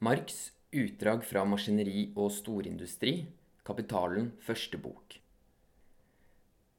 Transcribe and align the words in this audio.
Marx 0.00 0.52
Utdrag 0.72 1.26
fra 1.28 1.42
maskineri 1.44 2.06
og 2.16 2.30
storindustri, 2.32 3.26
Kapitalen 3.68 4.30
første 4.40 4.78
bok. 4.80 5.18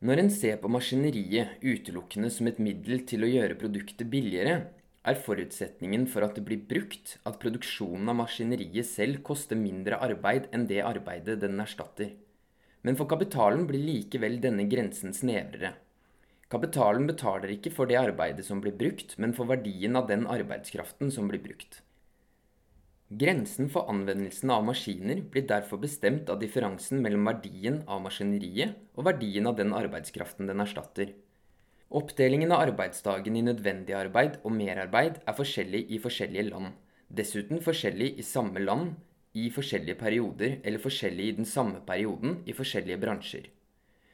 Når 0.02 0.22
en 0.24 0.32
ser 0.34 0.56
på 0.64 0.72
maskineriet 0.74 1.62
utelukkende 1.62 2.32
som 2.34 2.50
et 2.50 2.58
middel 2.58 3.04
til 3.06 3.22
å 3.22 3.30
gjøre 3.30 3.60
produktet 3.62 4.10
billigere, 4.10 4.56
er 5.06 5.22
forutsetningen 5.28 6.08
for 6.10 6.26
at 6.26 6.34
det 6.40 6.46
blir 6.48 6.64
brukt 6.72 7.14
at 7.22 7.38
produksjonen 7.44 8.10
av 8.10 8.18
maskineriet 8.24 8.90
selv 8.90 9.22
koster 9.30 9.62
mindre 9.68 10.02
arbeid 10.02 10.50
enn 10.50 10.66
det 10.74 10.82
arbeidet 10.82 11.38
den 11.46 11.62
erstatter. 11.62 12.16
Men 12.82 12.98
for 12.98 13.06
kapitalen 13.14 13.68
blir 13.70 13.86
likevel 13.86 14.42
denne 14.42 14.66
grensen 14.66 15.14
snevrere. 15.14 15.76
Kapitalen 16.50 17.06
betaler 17.06 17.54
ikke 17.54 17.76
for 17.78 17.86
det 17.86 18.02
arbeidet 18.02 18.50
som 18.50 18.66
blir 18.66 18.74
brukt, 18.74 19.14
men 19.22 19.38
for 19.38 19.46
verdien 19.54 19.94
av 19.94 20.10
den 20.10 20.26
arbeidskraften 20.26 21.14
som 21.14 21.30
blir 21.30 21.46
brukt. 21.46 21.84
Grensen 23.12 23.68
for 23.68 23.90
anvendelsen 23.92 24.54
av 24.56 24.62
maskiner 24.64 25.20
blir 25.34 25.44
derfor 25.44 25.82
bestemt 25.82 26.30
av 26.32 26.38
differansen 26.40 27.02
mellom 27.04 27.26
verdien 27.28 27.82
av 27.84 28.00
maskineriet 28.06 28.78
og 28.96 29.04
verdien 29.10 29.50
av 29.50 29.58
den 29.58 29.74
arbeidskraften 29.76 30.48
den 30.48 30.64
erstatter. 30.64 31.12
Oppdelingen 31.92 32.54
av 32.56 32.62
arbeidsdagen 32.70 33.36
i 33.36 33.42
nødvendig 33.44 33.98
arbeid 34.00 34.38
og 34.46 34.56
merarbeid 34.56 35.20
er 35.28 35.36
forskjellig 35.36 35.82
i 35.92 36.00
forskjellige 36.00 36.46
land, 36.54 36.70
dessuten 37.12 37.60
forskjellig 37.60 38.14
i 38.16 38.24
samme 38.24 38.64
land 38.64 38.94
i 39.36 39.50
forskjellige 39.52 40.00
perioder 40.00 40.62
eller 40.64 40.80
forskjellig 40.80 41.28
i 41.28 41.36
den 41.42 41.52
samme 41.52 41.84
perioden 41.84 42.40
i 42.48 42.56
forskjellige 42.56 43.02
bransjer. 43.04 43.52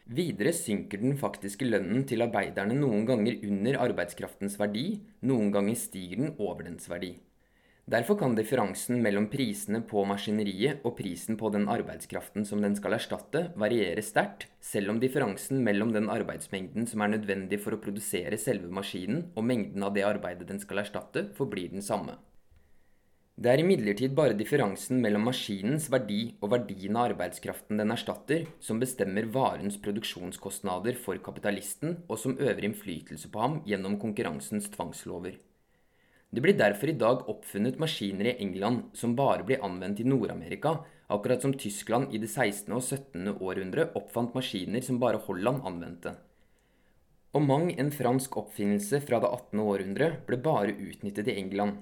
Videre 0.10 0.56
synker 0.58 1.06
den 1.06 1.18
faktiske 1.22 1.70
lønnen 1.70 2.10
til 2.10 2.26
arbeiderne 2.26 2.74
noen 2.82 3.06
ganger 3.06 3.46
under 3.46 3.78
arbeidskraftens 3.86 4.58
verdi, 4.58 5.04
noen 5.22 5.54
ganger 5.54 5.78
stiger 5.78 6.24
den 6.24 6.38
over 6.40 6.66
dens 6.66 6.90
verdi. 6.90 7.14
Derfor 7.88 8.18
kan 8.20 8.34
differansen 8.36 8.98
mellom 9.00 9.30
prisene 9.32 9.80
på 9.88 10.02
maskineriet 10.10 10.82
og 10.84 10.98
prisen 10.98 11.38
på 11.40 11.48
den 11.54 11.70
arbeidskraften 11.72 12.44
som 12.44 12.60
den 12.60 12.74
skal 12.76 12.98
erstatte, 12.98 13.46
variere 13.56 14.04
sterkt, 14.04 14.50
selv 14.60 14.92
om 14.92 15.00
differansen 15.00 15.62
mellom 15.64 15.94
den 15.96 16.12
arbeidsmengden 16.12 16.90
som 16.92 17.06
er 17.06 17.14
nødvendig 17.14 17.62
for 17.64 17.78
å 17.78 17.80
produsere 17.80 18.36
selve 18.44 18.68
maskinen, 18.76 19.30
og 19.40 19.48
mengden 19.48 19.88
av 19.88 19.96
det 19.96 20.04
arbeidet 20.04 20.50
den 20.52 20.60
skal 20.60 20.84
erstatte, 20.84 21.30
forblir 21.40 21.72
den 21.72 21.86
samme. 21.86 22.20
Det 23.40 23.54
er 23.54 23.64
imidlertid 23.64 24.12
bare 24.18 24.36
differansen 24.36 25.00
mellom 25.00 25.30
maskinens 25.30 25.88
verdi 25.94 26.34
og 26.42 26.52
verdien 26.58 27.00
av 27.00 27.14
arbeidskraften 27.14 27.80
den 27.80 27.96
erstatter, 27.96 28.50
som 28.60 28.84
bestemmer 28.84 29.32
varens 29.32 29.80
produksjonskostnader 29.80 31.00
for 31.00 31.24
kapitalisten, 31.24 32.02
og 32.12 32.20
som 32.20 32.36
øver 32.36 32.68
innflytelse 32.68 33.32
på 33.32 33.48
ham 33.48 33.62
gjennom 33.64 33.96
konkurransens 34.02 34.68
tvangslover. 34.76 35.40
Det 36.30 36.42
blir 36.44 36.58
derfor 36.60 36.90
i 36.92 36.98
dag 37.00 37.22
oppfunnet 37.32 37.78
maskiner 37.80 38.28
i 38.28 38.38
England 38.44 38.90
som 38.94 39.16
bare 39.16 39.46
blir 39.48 39.62
anvendt 39.64 40.02
i 40.04 40.08
Nord-Amerika, 40.08 40.74
akkurat 41.08 41.42
som 41.42 41.54
Tyskland 41.56 42.12
i 42.12 42.20
det 42.20 42.28
16. 42.28 42.74
og 42.76 42.84
17. 42.84 43.30
århundre 43.40 43.88
oppfant 43.96 44.36
maskiner 44.36 44.84
som 44.84 45.00
bare 45.00 45.22
Holland 45.24 45.64
anvendte. 45.64 46.18
Og 47.32 47.46
mang 47.48 47.72
en 47.72 47.94
fransk 47.96 48.36
oppfinnelse 48.44 49.00
fra 49.08 49.22
det 49.24 49.32
18. 49.32 49.64
århundre 49.64 50.12
ble 50.28 50.42
bare 50.44 50.76
utnyttet 50.76 51.32
i 51.32 51.38
England. 51.40 51.80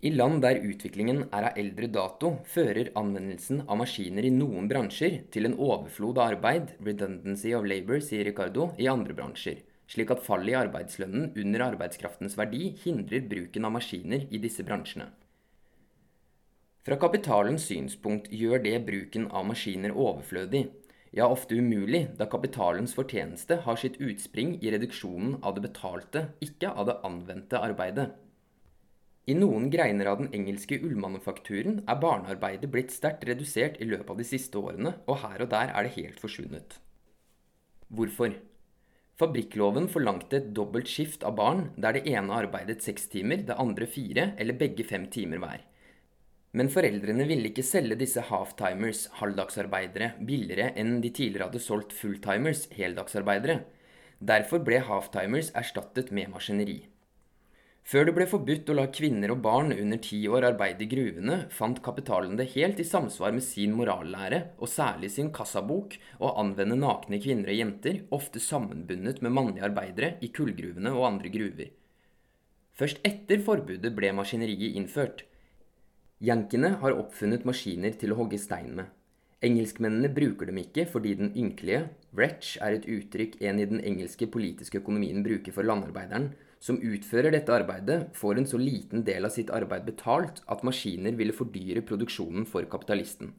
I 0.00 0.14
land 0.14 0.40
der 0.40 0.62
utviklingen 0.64 1.26
er 1.28 1.50
av 1.50 1.58
eldre 1.60 1.90
dato, 1.92 2.38
fører 2.48 2.94
anvendelsen 2.96 3.66
av 3.66 3.82
maskiner 3.82 4.24
i 4.24 4.32
noen 4.32 4.70
bransjer 4.72 5.26
til 5.34 5.44
en 5.44 5.58
overflod 5.60 6.16
av 6.16 6.32
arbeid, 6.38 6.78
redundancy 6.80 7.52
of 7.52 7.68
labor, 7.68 8.00
sier 8.00 8.24
Ricardo, 8.24 8.70
i 8.80 8.88
andre 8.88 9.12
bransjer 9.12 9.60
slik 9.90 10.12
at 10.14 10.22
fallet 10.22 10.54
i 10.54 10.58
arbeidslønnen 10.60 11.32
under 11.42 11.66
arbeidskraftens 11.72 12.36
verdi 12.38 12.70
hindrer 12.84 13.26
bruken 13.30 13.66
av 13.66 13.74
maskiner 13.74 14.28
i 14.30 14.38
disse 14.42 14.64
bransjene. 14.66 15.08
Fra 16.86 16.96
kapitalens 16.96 17.66
synspunkt 17.68 18.30
gjør 18.32 18.62
det 18.64 18.78
bruken 18.86 19.26
av 19.36 19.44
maskiner 19.50 19.92
overflødig, 19.92 20.68
ja 21.12 21.26
ofte 21.26 21.58
umulig, 21.58 22.04
da 22.18 22.28
kapitalens 22.30 22.94
fortjeneste 22.94 23.58
har 23.64 23.78
sitt 23.82 23.98
utspring 23.98 24.54
i 24.62 24.70
reduksjonen 24.70 25.40
av 25.42 25.56
det 25.56 25.64
betalte, 25.66 26.28
ikke 26.44 26.70
av 26.70 26.86
det 26.86 27.00
anvendte 27.06 27.58
arbeidet. 27.58 28.12
I 29.26 29.34
noen 29.36 29.68
greiner 29.70 30.08
av 30.10 30.22
den 30.22 30.30
engelske 30.34 30.78
ullmanufakturen 30.80 31.82
er 31.90 31.98
barnearbeidet 32.02 32.70
blitt 32.70 32.94
sterkt 32.94 33.26
redusert 33.28 33.76
i 33.82 33.90
løpet 33.90 34.14
av 34.14 34.22
de 34.22 34.26
siste 34.26 34.58
årene, 34.58 34.94
og 35.10 35.20
her 35.24 35.44
og 35.44 35.50
der 35.52 35.74
er 35.74 35.86
det 35.86 35.96
helt 35.98 36.22
forsvunnet. 36.22 36.78
Hvorfor? 37.90 38.38
Fabrikkloven 39.20 39.84
forlangte 39.92 40.38
et 40.38 40.52
dobbelt 40.56 40.88
skift 40.88 41.26
av 41.28 41.34
barn, 41.36 41.66
der 41.76 41.98
det 41.98 42.06
ene 42.08 42.32
arbeidet 42.32 42.80
seks 42.80 43.04
timer, 43.12 43.42
det 43.44 43.58
andre 43.60 43.84
fire, 43.84 44.30
eller 44.40 44.56
begge 44.56 44.86
fem 44.88 45.04
timer 45.12 45.42
hver. 45.42 45.66
Men 46.56 46.70
foreldrene 46.72 47.26
ville 47.28 47.50
ikke 47.50 47.64
selge 47.66 47.98
disse 48.00 48.24
halftimers, 48.30 49.04
halvdagsarbeidere, 49.20 50.14
billigere 50.26 50.72
enn 50.80 50.96
de 51.04 51.12
tidligere 51.12 51.50
hadde 51.50 51.62
solgt 51.62 51.92
fulltimers, 51.94 52.64
heldagsarbeidere. 52.74 53.60
Derfor 54.32 54.64
ble 54.64 54.80
halftimers 54.88 55.52
erstattet 55.56 56.10
med 56.16 56.32
maskineri. 56.32 56.80
Før 57.90 58.06
det 58.06 58.12
ble 58.14 58.24
forbudt 58.30 58.68
å 58.70 58.74
la 58.78 58.84
kvinner 58.94 59.32
og 59.34 59.40
barn 59.42 59.72
under 59.74 59.98
ti 59.98 60.20
år 60.30 60.44
arbeide 60.46 60.84
i 60.84 60.86
gruvene, 60.92 61.38
fant 61.50 61.80
kapitalen 61.82 62.36
det 62.38 62.52
helt 62.52 62.78
i 62.78 62.84
samsvar 62.86 63.32
med 63.34 63.42
sin 63.42 63.72
morallære, 63.74 64.38
og 64.62 64.70
særlig 64.70 65.08
sin 65.10 65.32
kassabok, 65.34 65.96
å 66.22 66.28
anvende 66.38 66.76
nakne 66.78 67.18
kvinner 67.18 67.50
og 67.50 67.58
jenter, 67.58 67.96
ofte 68.14 68.38
sammenbundet 68.38 69.18
med 69.26 69.34
mannlige 69.34 69.66
arbeidere, 69.66 70.12
i 70.22 70.30
kullgruvene 70.30 70.92
og 70.94 71.08
andre 71.08 71.32
gruver. 71.34 71.72
Først 72.78 73.02
etter 73.10 73.42
forbudet 73.42 73.90
ble 73.96 74.12
maskineriet 74.14 74.78
innført. 74.78 75.24
Jankene 76.22 76.76
har 76.84 76.94
oppfunnet 76.94 77.48
maskiner 77.48 77.96
til 77.98 78.14
å 78.14 78.20
hogge 78.20 78.38
stein 78.38 78.70
med. 78.78 78.92
Engelskmennene 79.42 80.12
bruker 80.14 80.46
dem 80.46 80.60
ikke 80.62 80.84
fordi 80.92 81.16
den 81.18 81.34
ynkelige, 81.34 81.88
wretch 82.14 82.54
er 82.62 82.78
et 82.78 82.86
uttrykk 82.86 83.40
en 83.50 83.58
i 83.58 83.66
den 83.66 83.82
engelske 83.82 84.30
politiske 84.30 84.78
økonomien 84.78 85.24
bruker 85.26 85.56
for 85.56 85.66
landarbeideren, 85.66 86.30
som 86.60 86.76
utfører 86.84 87.32
dette 87.32 87.54
arbeidet, 87.56 88.10
får 88.16 88.38
en 88.38 88.48
så 88.48 88.58
liten 88.60 89.04
del 89.04 89.24
av 89.24 89.32
sitt 89.32 89.50
arbeid 89.54 89.86
betalt 89.86 90.42
at 90.46 90.64
maskiner 90.66 91.16
ville 91.16 91.36
fordyre 91.36 91.82
produksjonen 91.88 92.44
for 92.48 92.68
kapitalisten. 92.68 93.32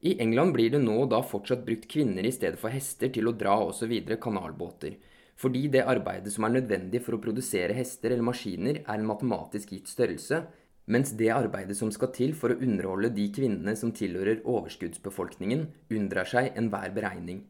I 0.00 0.14
England 0.22 0.54
blir 0.54 0.70
det 0.72 0.80
nå 0.80 0.94
og 1.02 1.10
da 1.12 1.20
fortsatt 1.26 1.66
brukt 1.66 1.88
kvinner 1.90 2.24
i 2.24 2.32
stedet 2.32 2.60
for 2.60 2.72
hester 2.72 3.10
til 3.12 3.28
å 3.28 3.34
dra 3.36 3.58
osv. 3.66 3.92
kanalbåter, 4.22 4.94
fordi 5.36 5.66
det 5.72 5.84
arbeidet 5.88 6.32
som 6.32 6.46
er 6.46 6.54
nødvendig 6.54 7.02
for 7.04 7.16
å 7.16 7.20
produsere 7.20 7.76
hester 7.76 8.14
eller 8.14 8.24
maskiner, 8.30 8.80
er 8.86 8.96
en 8.96 9.08
matematisk 9.10 9.74
gitt 9.74 9.90
størrelse, 9.90 10.44
mens 10.90 11.12
det 11.18 11.30
arbeidet 11.34 11.76
som 11.76 11.90
skal 11.92 12.12
til 12.14 12.34
for 12.34 12.52
å 12.54 12.60
underholde 12.60 13.12
de 13.16 13.26
kvinnene 13.34 13.74
som 13.76 13.92
tilhører 13.92 14.42
overskuddsbefolkningen, 14.48 15.66
unndrar 15.92 16.28
seg 16.30 16.54
enhver 16.56 16.94
beregning. 16.96 17.44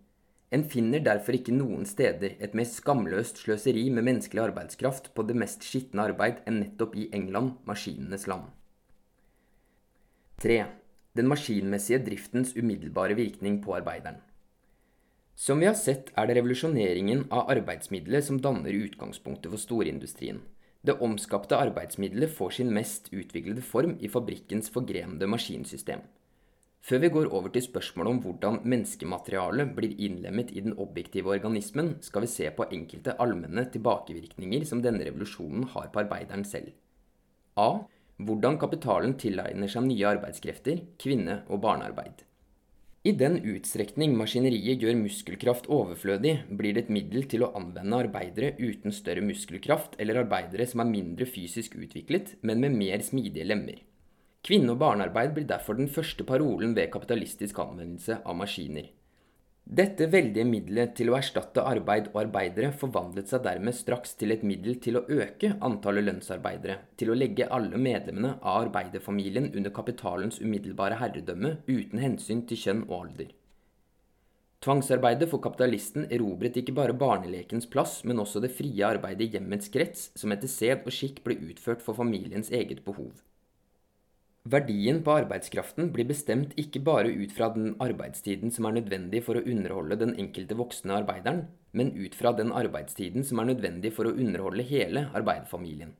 En 0.50 0.64
finner 0.66 1.02
derfor 1.06 1.36
ikke 1.38 1.54
noen 1.54 1.84
steder 1.86 2.34
et 2.42 2.56
mer 2.58 2.66
skamløst 2.66 3.44
sløseri 3.44 3.84
med 3.94 4.06
menneskelig 4.08 4.42
arbeidskraft 4.48 5.12
på 5.14 5.22
det 5.28 5.36
mest 5.38 5.62
skitne 5.62 6.08
arbeid 6.10 6.40
enn 6.50 6.58
nettopp 6.64 6.96
i 6.98 7.06
England, 7.14 7.54
maskinenes 7.70 8.26
land. 8.30 8.48
3. 10.42 10.58
Den 11.14 11.30
maskinmessige 11.30 12.02
driftens 12.02 12.56
umiddelbare 12.56 13.14
virkning 13.14 13.60
på 13.62 13.76
arbeideren. 13.78 14.18
Som 15.38 15.62
vi 15.62 15.68
har 15.70 15.78
sett, 15.78 16.10
er 16.18 16.26
det 16.26 16.36
revolusjoneringen 16.36 17.28
av 17.32 17.48
arbeidsmiddelet 17.54 18.26
som 18.26 18.40
danner 18.42 18.74
utgangspunktet 18.74 19.52
for 19.52 19.62
storindustrien. 19.62 20.42
Det 20.82 20.98
omskapte 21.04 21.56
arbeidsmiddelet 21.60 22.32
får 22.34 22.58
sin 22.58 22.72
mest 22.74 23.08
utviklede 23.12 23.62
form 23.64 23.98
i 24.00 24.10
fabrikkens 24.10 24.68
forgrenede 24.72 25.28
maskinsystem. 25.30 26.02
Før 26.80 27.02
vi 27.02 27.10
går 27.12 27.28
over 27.36 27.52
til 27.52 27.64
spørsmålet 27.66 28.14
om 28.14 28.20
hvordan 28.24 28.60
menneskematerialet 28.64 29.74
blir 29.76 29.98
innlemmet 30.00 30.52
i 30.56 30.62
den 30.64 30.76
objektive 30.80 31.34
organismen, 31.34 31.98
skal 32.00 32.24
vi 32.24 32.30
se 32.32 32.48
på 32.56 32.66
enkelte 32.72 33.18
allmenne 33.20 33.66
tilbakevirkninger 33.74 34.64
som 34.68 34.80
denne 34.84 35.04
revolusjonen 35.04 35.68
har 35.74 35.90
på 35.92 36.00
arbeideren 36.02 36.46
selv. 36.48 36.72
A. 37.60 37.84
Hvordan 38.20 38.56
kapitalen 38.60 39.14
tilegner 39.20 39.68
seg 39.68 39.86
nye 39.86 40.08
arbeidskrefter, 40.08 40.80
kvinne- 41.00 41.42
og 41.48 41.60
barnearbeid. 41.64 42.24
I 43.00 43.14
den 43.16 43.38
utstrekning 43.48 44.12
maskineriet 44.16 44.82
gjør 44.82 44.98
muskelkraft 45.00 45.68
overflødig, 45.72 46.34
blir 46.52 46.76
det 46.76 46.82
et 46.84 46.90
middel 46.92 47.24
til 47.32 47.46
å 47.46 47.52
anvende 47.56 47.96
arbeidere 47.96 48.50
uten 48.58 48.92
større 48.92 49.24
muskelkraft, 49.24 49.96
eller 50.00 50.20
arbeidere 50.20 50.66
som 50.68 50.82
er 50.84 50.90
mindre 50.90 51.28
fysisk 51.28 51.78
utviklet, 51.80 52.34
men 52.44 52.60
med 52.60 52.76
mer 52.76 53.00
smidige 53.04 53.48
lemmer. 53.48 53.80
Kvinne- 54.42 54.72
og 54.72 54.78
barnearbeid 54.80 55.34
blir 55.36 55.46
derfor 55.48 55.76
den 55.76 55.88
første 55.88 56.24
parolen 56.24 56.72
ved 56.76 56.90
kapitalistisk 56.92 57.58
anvendelse 57.60 58.22
av 58.24 58.36
maskiner. 58.38 58.88
Dette 59.70 60.08
veldige 60.10 60.46
middelet 60.48 60.96
til 60.98 61.12
å 61.12 61.16
erstatte 61.18 61.62
arbeid 61.62 62.08
og 62.10 62.16
arbeidere 62.24 62.72
forvandlet 62.74 63.28
seg 63.30 63.44
dermed 63.44 63.76
straks 63.76 64.16
til 64.18 64.32
et 64.34 64.42
middel 64.42 64.80
til 64.82 64.98
å 64.98 65.04
øke 65.06 65.52
antallet 65.60 66.08
lønnsarbeidere, 66.08 66.78
til 66.96 67.12
å 67.12 67.18
legge 67.18 67.46
alle 67.46 67.78
medlemmene 67.78 68.32
av 68.40 68.64
arbeiderfamilien 68.64 69.52
under 69.52 69.70
kapitalens 69.70 70.40
umiddelbare 70.40 70.98
herredømme 70.98 71.58
uten 71.68 72.02
hensyn 72.02 72.42
til 72.48 72.58
kjønn 72.64 72.82
og 72.88 72.96
alder. 72.98 73.30
Tvangsarbeidet 74.60 75.30
for 75.30 75.40
kapitalisten 75.40 76.08
erobret 76.12 76.58
ikke 76.60 76.74
bare 76.76 76.96
barnelekens 76.96 77.68
plass, 77.70 78.00
men 78.04 78.18
også 78.20 78.42
det 78.42 78.50
frie 78.56 78.84
arbeidet 78.84 79.28
i 79.28 79.36
hjemmets 79.36 79.70
krets, 79.72 80.10
som 80.18 80.32
etter 80.34 80.50
sed 80.50 80.82
og 80.82 80.92
skikk 80.92 81.22
ble 81.24 81.38
utført 81.46 81.84
for 81.84 81.96
familiens 81.96 82.50
eget 82.50 82.82
behov. 82.84 83.14
Verdien 84.48 85.02
på 85.04 85.12
arbeidskraften 85.12 85.90
blir 85.92 86.06
bestemt 86.08 86.54
ikke 86.56 86.80
bare 86.80 87.10
ut 87.12 87.32
fra 87.36 87.50
den 87.52 87.74
arbeidstiden 87.76 88.48
som 88.48 88.64
er 88.64 88.78
nødvendig 88.78 89.20
for 89.26 89.36
å 89.36 89.42
underholde 89.44 89.98
den 90.00 90.14
enkelte 90.16 90.56
voksne 90.56 90.94
arbeideren, 90.96 91.42
men 91.76 91.92
ut 91.92 92.16
fra 92.16 92.32
den 92.32 92.48
arbeidstiden 92.48 93.26
som 93.26 93.42
er 93.42 93.50
nødvendig 93.50 93.92
for 93.92 94.08
å 94.08 94.14
underholde 94.16 94.64
hele 94.64 95.10
arbeiderfamilien. 95.12 95.92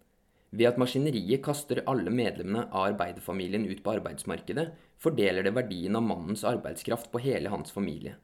Ved 0.56 0.70
at 0.70 0.80
maskineriet 0.80 1.44
kaster 1.44 1.82
alle 1.84 2.08
medlemmene 2.10 2.64
av 2.72 2.88
arbeiderfamilien 2.94 3.68
ut 3.68 3.84
på 3.84 3.92
arbeidsmarkedet, 3.98 4.70
fordeler 4.96 5.44
det 5.44 5.52
verdien 5.54 6.00
av 6.00 6.08
mannens 6.08 6.42
arbeidskraft 6.48 7.12
på 7.12 7.20
hele 7.20 7.52
hans 7.52 7.76
familie. 7.76 8.16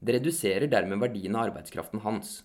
Det 0.00 0.16
reduserer 0.16 0.70
dermed 0.72 1.04
verdien 1.04 1.36
av 1.36 1.50
arbeidskraften 1.50 2.00
hans. 2.08 2.38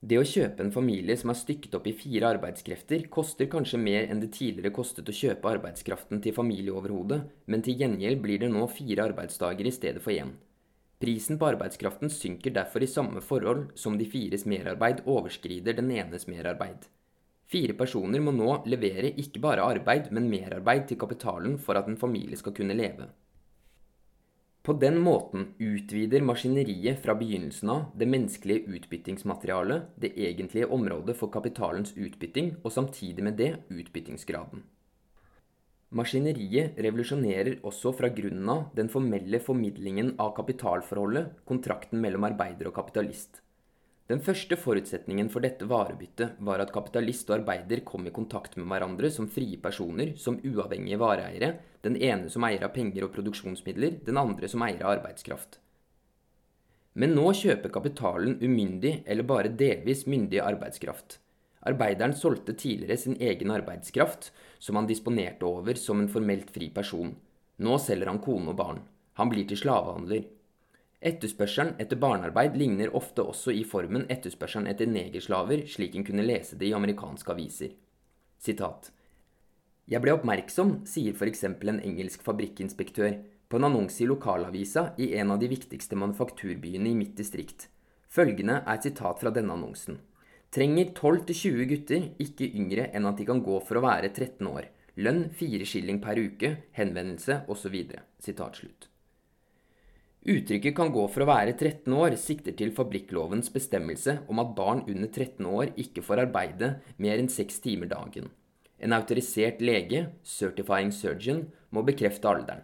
Det 0.00 0.14
å 0.14 0.26
kjøpe 0.26 0.62
en 0.62 0.70
familie 0.70 1.16
som 1.18 1.32
er 1.32 1.36
stykket 1.40 1.72
opp 1.74 1.86
i 1.90 1.92
fire 2.00 2.28
arbeidskrefter, 2.36 3.08
koster 3.10 3.48
kanskje 3.50 3.80
mer 3.82 4.04
enn 4.06 4.20
det 4.22 4.30
tidligere 4.36 4.70
kostet 4.76 5.08
å 5.10 5.14
kjøpe 5.20 5.50
arbeidskraften 5.50 6.20
til 6.22 6.36
familieoverhodet, 6.36 7.18
men 7.50 7.64
til 7.66 7.82
gjengjeld 7.82 8.22
blir 8.22 8.38
det 8.44 8.52
nå 8.52 8.62
fire 8.70 9.08
arbeidsdager 9.10 9.66
i 9.66 9.74
stedet 9.74 10.04
for 10.04 10.14
én. 10.14 10.36
Prisen 11.02 11.38
på 11.38 11.48
arbeidskraften 11.50 12.14
synker 12.14 12.54
derfor 12.54 12.86
i 12.86 12.90
samme 12.90 13.20
forhold 13.22 13.72
som 13.78 13.98
de 13.98 14.06
fires 14.06 14.46
merarbeid 14.46 15.02
overskrider 15.04 15.74
den 15.74 15.90
enes 15.90 16.30
merarbeid. 16.30 16.86
Fire 17.50 17.74
personer 17.74 18.22
må 18.22 18.30
nå 18.36 18.60
levere 18.70 19.10
ikke 19.18 19.42
bare 19.42 19.66
arbeid, 19.66 20.12
men 20.14 20.30
merarbeid 20.30 20.86
til 20.86 20.98
kapitalen 21.00 21.58
for 21.58 21.78
at 21.80 21.90
en 21.90 21.98
familie 21.98 22.38
skal 22.38 22.54
kunne 22.54 22.78
leve. 22.78 23.10
På 24.68 24.74
den 24.76 24.98
måten 25.00 25.46
utvider 25.58 26.20
maskineriet 26.20 26.98
fra 27.00 27.14
begynnelsen 27.16 27.70
av 27.72 27.84
det 27.96 28.04
menneskelige 28.04 28.68
utbyttingsmaterialet, 28.76 29.86
det 29.96 30.10
egentlige 30.20 30.68
området 30.76 31.14
for 31.16 31.32
kapitalens 31.32 31.94
utbytting, 31.96 32.50
og 32.60 32.74
samtidig 32.74 33.24
med 33.24 33.38
det 33.40 33.54
utbyttingsgraden. 33.72 34.66
Maskineriet 35.88 36.76
revolusjonerer 36.84 37.62
også 37.64 37.94
fra 37.96 38.12
grunnen 38.12 38.52
av 38.52 38.66
den 38.76 38.92
formelle 38.92 39.40
formidlingen 39.40 40.18
av 40.20 40.34
kapitalforholdet, 40.36 41.38
kontrakten 41.48 42.04
mellom 42.04 42.28
arbeider 42.28 42.68
og 42.68 42.76
kapitalist. 42.76 43.40
Den 44.08 44.22
første 44.24 44.56
forutsetningen 44.56 45.28
for 45.28 45.44
dette 45.44 45.66
varebyttet 45.68 46.38
var 46.40 46.62
at 46.64 46.72
kapitalist 46.72 47.28
og 47.28 47.42
arbeider 47.42 47.82
kom 47.84 48.06
i 48.08 48.12
kontakt 48.14 48.54
med 48.56 48.64
hverandre 48.70 49.10
som 49.12 49.28
frie 49.28 49.58
personer, 49.60 50.14
som 50.16 50.38
uavhengige 50.40 50.96
vareeiere, 51.02 51.50
den 51.84 51.98
ene 52.00 52.32
som 52.32 52.46
eier 52.48 52.64
av 52.64 52.72
penger 52.72 53.04
og 53.04 53.12
produksjonsmidler, 53.12 53.98
den 54.06 54.16
andre 54.16 54.48
som 54.48 54.64
eier 54.64 54.80
av 54.80 54.94
arbeidskraft. 54.96 55.60
Men 56.98 57.12
nå 57.14 57.28
kjøper 57.36 57.70
kapitalen 57.74 58.40
umyndig 58.40 59.02
eller 59.04 59.28
bare 59.28 59.52
delvis 59.52 60.06
myndig 60.08 60.40
arbeidskraft. 60.40 61.20
Arbeideren 61.68 62.16
solgte 62.16 62.56
tidligere 62.56 62.96
sin 62.96 63.20
egen 63.20 63.52
arbeidskraft, 63.52 64.32
som 64.58 64.80
han 64.80 64.88
disponerte 64.88 65.44
over 65.44 65.76
som 65.76 66.00
en 66.00 66.08
formelt 66.08 66.48
fri 66.54 66.70
person. 66.72 67.12
Nå 67.60 67.78
selger 67.82 68.08
han 68.08 68.22
kone 68.24 68.54
og 68.54 68.56
barn. 68.56 68.80
Han 69.20 69.28
blir 69.28 69.44
til 69.50 69.60
slavehandler. 69.60 70.24
Etterspørselen 70.98 71.76
etter 71.78 71.98
barnearbeid 72.02 72.56
ligner 72.58 72.90
ofte 72.98 73.22
også 73.22 73.52
i 73.54 73.62
formen 73.62 74.08
etterspørselen 74.10 74.66
etter 74.66 74.90
negerslaver, 74.90 75.62
slik 75.70 75.94
en 75.94 76.06
kunne 76.06 76.26
lese 76.26 76.58
det 76.58 76.72
i 76.72 76.74
amerikanske 76.74 77.30
aviser. 77.34 77.76
Sitat. 78.42 78.90
Jeg 79.88 80.02
ble 80.02 80.16
oppmerksom, 80.16 80.80
sier 80.84 81.14
f.eks. 81.14 81.44
en 81.46 81.78
engelsk 81.78 82.26
fabrikkinspektør, 82.26 83.14
på 83.48 83.56
en 83.56 83.68
annonse 83.70 84.02
i 84.04 84.08
lokalavisa 84.10 84.92
i 85.00 85.14
en 85.16 85.30
av 85.32 85.38
de 85.40 85.48
viktigste 85.48 85.96
manufakturbyene 85.96 86.90
i 86.90 86.98
mitt 86.98 87.14
distrikt. 87.16 87.70
Følgende 88.10 88.58
er 88.64 88.74
et 88.74 88.90
sitat 88.90 89.22
fra 89.22 89.32
denne 89.32 89.54
annonsen. 89.54 90.02
Trenger 90.52 90.92
12-20 90.98 91.64
gutter, 91.70 92.10
ikke 92.20 92.50
yngre 92.58 92.90
enn 92.92 93.08
at 93.08 93.20
de 93.20 93.28
kan 93.28 93.40
gå 93.44 93.62
for 93.64 93.78
å 93.78 93.86
være 93.86 94.10
13 94.10 94.50
år. 94.50 94.68
Lønn 94.98 95.28
4 95.30 95.64
skilling 95.68 96.02
per 96.02 96.18
uke, 96.18 96.54
henvendelse 96.76 97.44
osv. 97.48 97.76
Sitat 98.18 98.60
slutt. 98.60 98.90
Uttrykket 100.28 100.74
kan 100.76 100.90
gå 100.92 101.06
for 101.08 101.24
å 101.24 101.26
være 101.30 101.54
13 101.54 101.94
år 101.96 102.14
sikter 102.20 102.52
til 102.52 102.74
fabrikklovens 102.76 103.48
bestemmelse 103.54 104.18
om 104.28 104.42
at 104.42 104.50
barn 104.58 104.82
under 104.84 105.08
13 105.08 105.46
år 105.48 105.70
ikke 105.80 106.02
får 106.04 106.20
arbeide 106.26 106.68
mer 107.00 107.22
enn 107.22 107.30
seks 107.32 107.62
timer 107.64 107.88
dagen. 107.88 108.26
En 108.76 108.92
autorisert 108.92 109.62
lege, 109.64 110.02
certifying 110.20 110.92
surgeon, 110.92 111.46
må 111.72 111.80
bekrefte 111.86 112.28
alderen. 112.28 112.60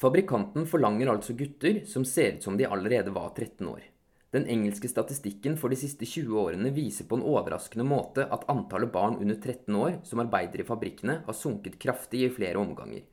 Fabrikanten 0.00 0.64
forlanger 0.64 1.12
altså 1.12 1.36
gutter 1.36 1.82
som 1.84 2.08
ser 2.08 2.38
ut 2.38 2.48
som 2.48 2.56
de 2.56 2.64
allerede 2.64 3.12
var 3.12 3.34
13 3.34 3.68
år. 3.68 3.84
Den 4.32 4.48
engelske 4.48 4.88
statistikken 4.88 5.60
for 5.60 5.68
de 5.68 5.76
siste 5.76 6.08
20 6.08 6.40
årene 6.40 6.72
viser 6.72 7.04
på 7.04 7.20
en 7.20 7.28
overraskende 7.36 7.84
måte 7.84 8.24
at 8.24 8.48
antallet 8.48 8.88
barn 8.96 9.20
under 9.20 9.36
13 9.36 9.76
år 9.76 10.00
som 10.08 10.24
arbeider 10.24 10.64
i 10.64 10.70
fabrikkene, 10.72 11.20
har 11.26 11.36
sunket 11.36 11.76
kraftig 11.82 12.24
i 12.24 12.32
flere 12.32 12.64
omganger. 12.64 13.04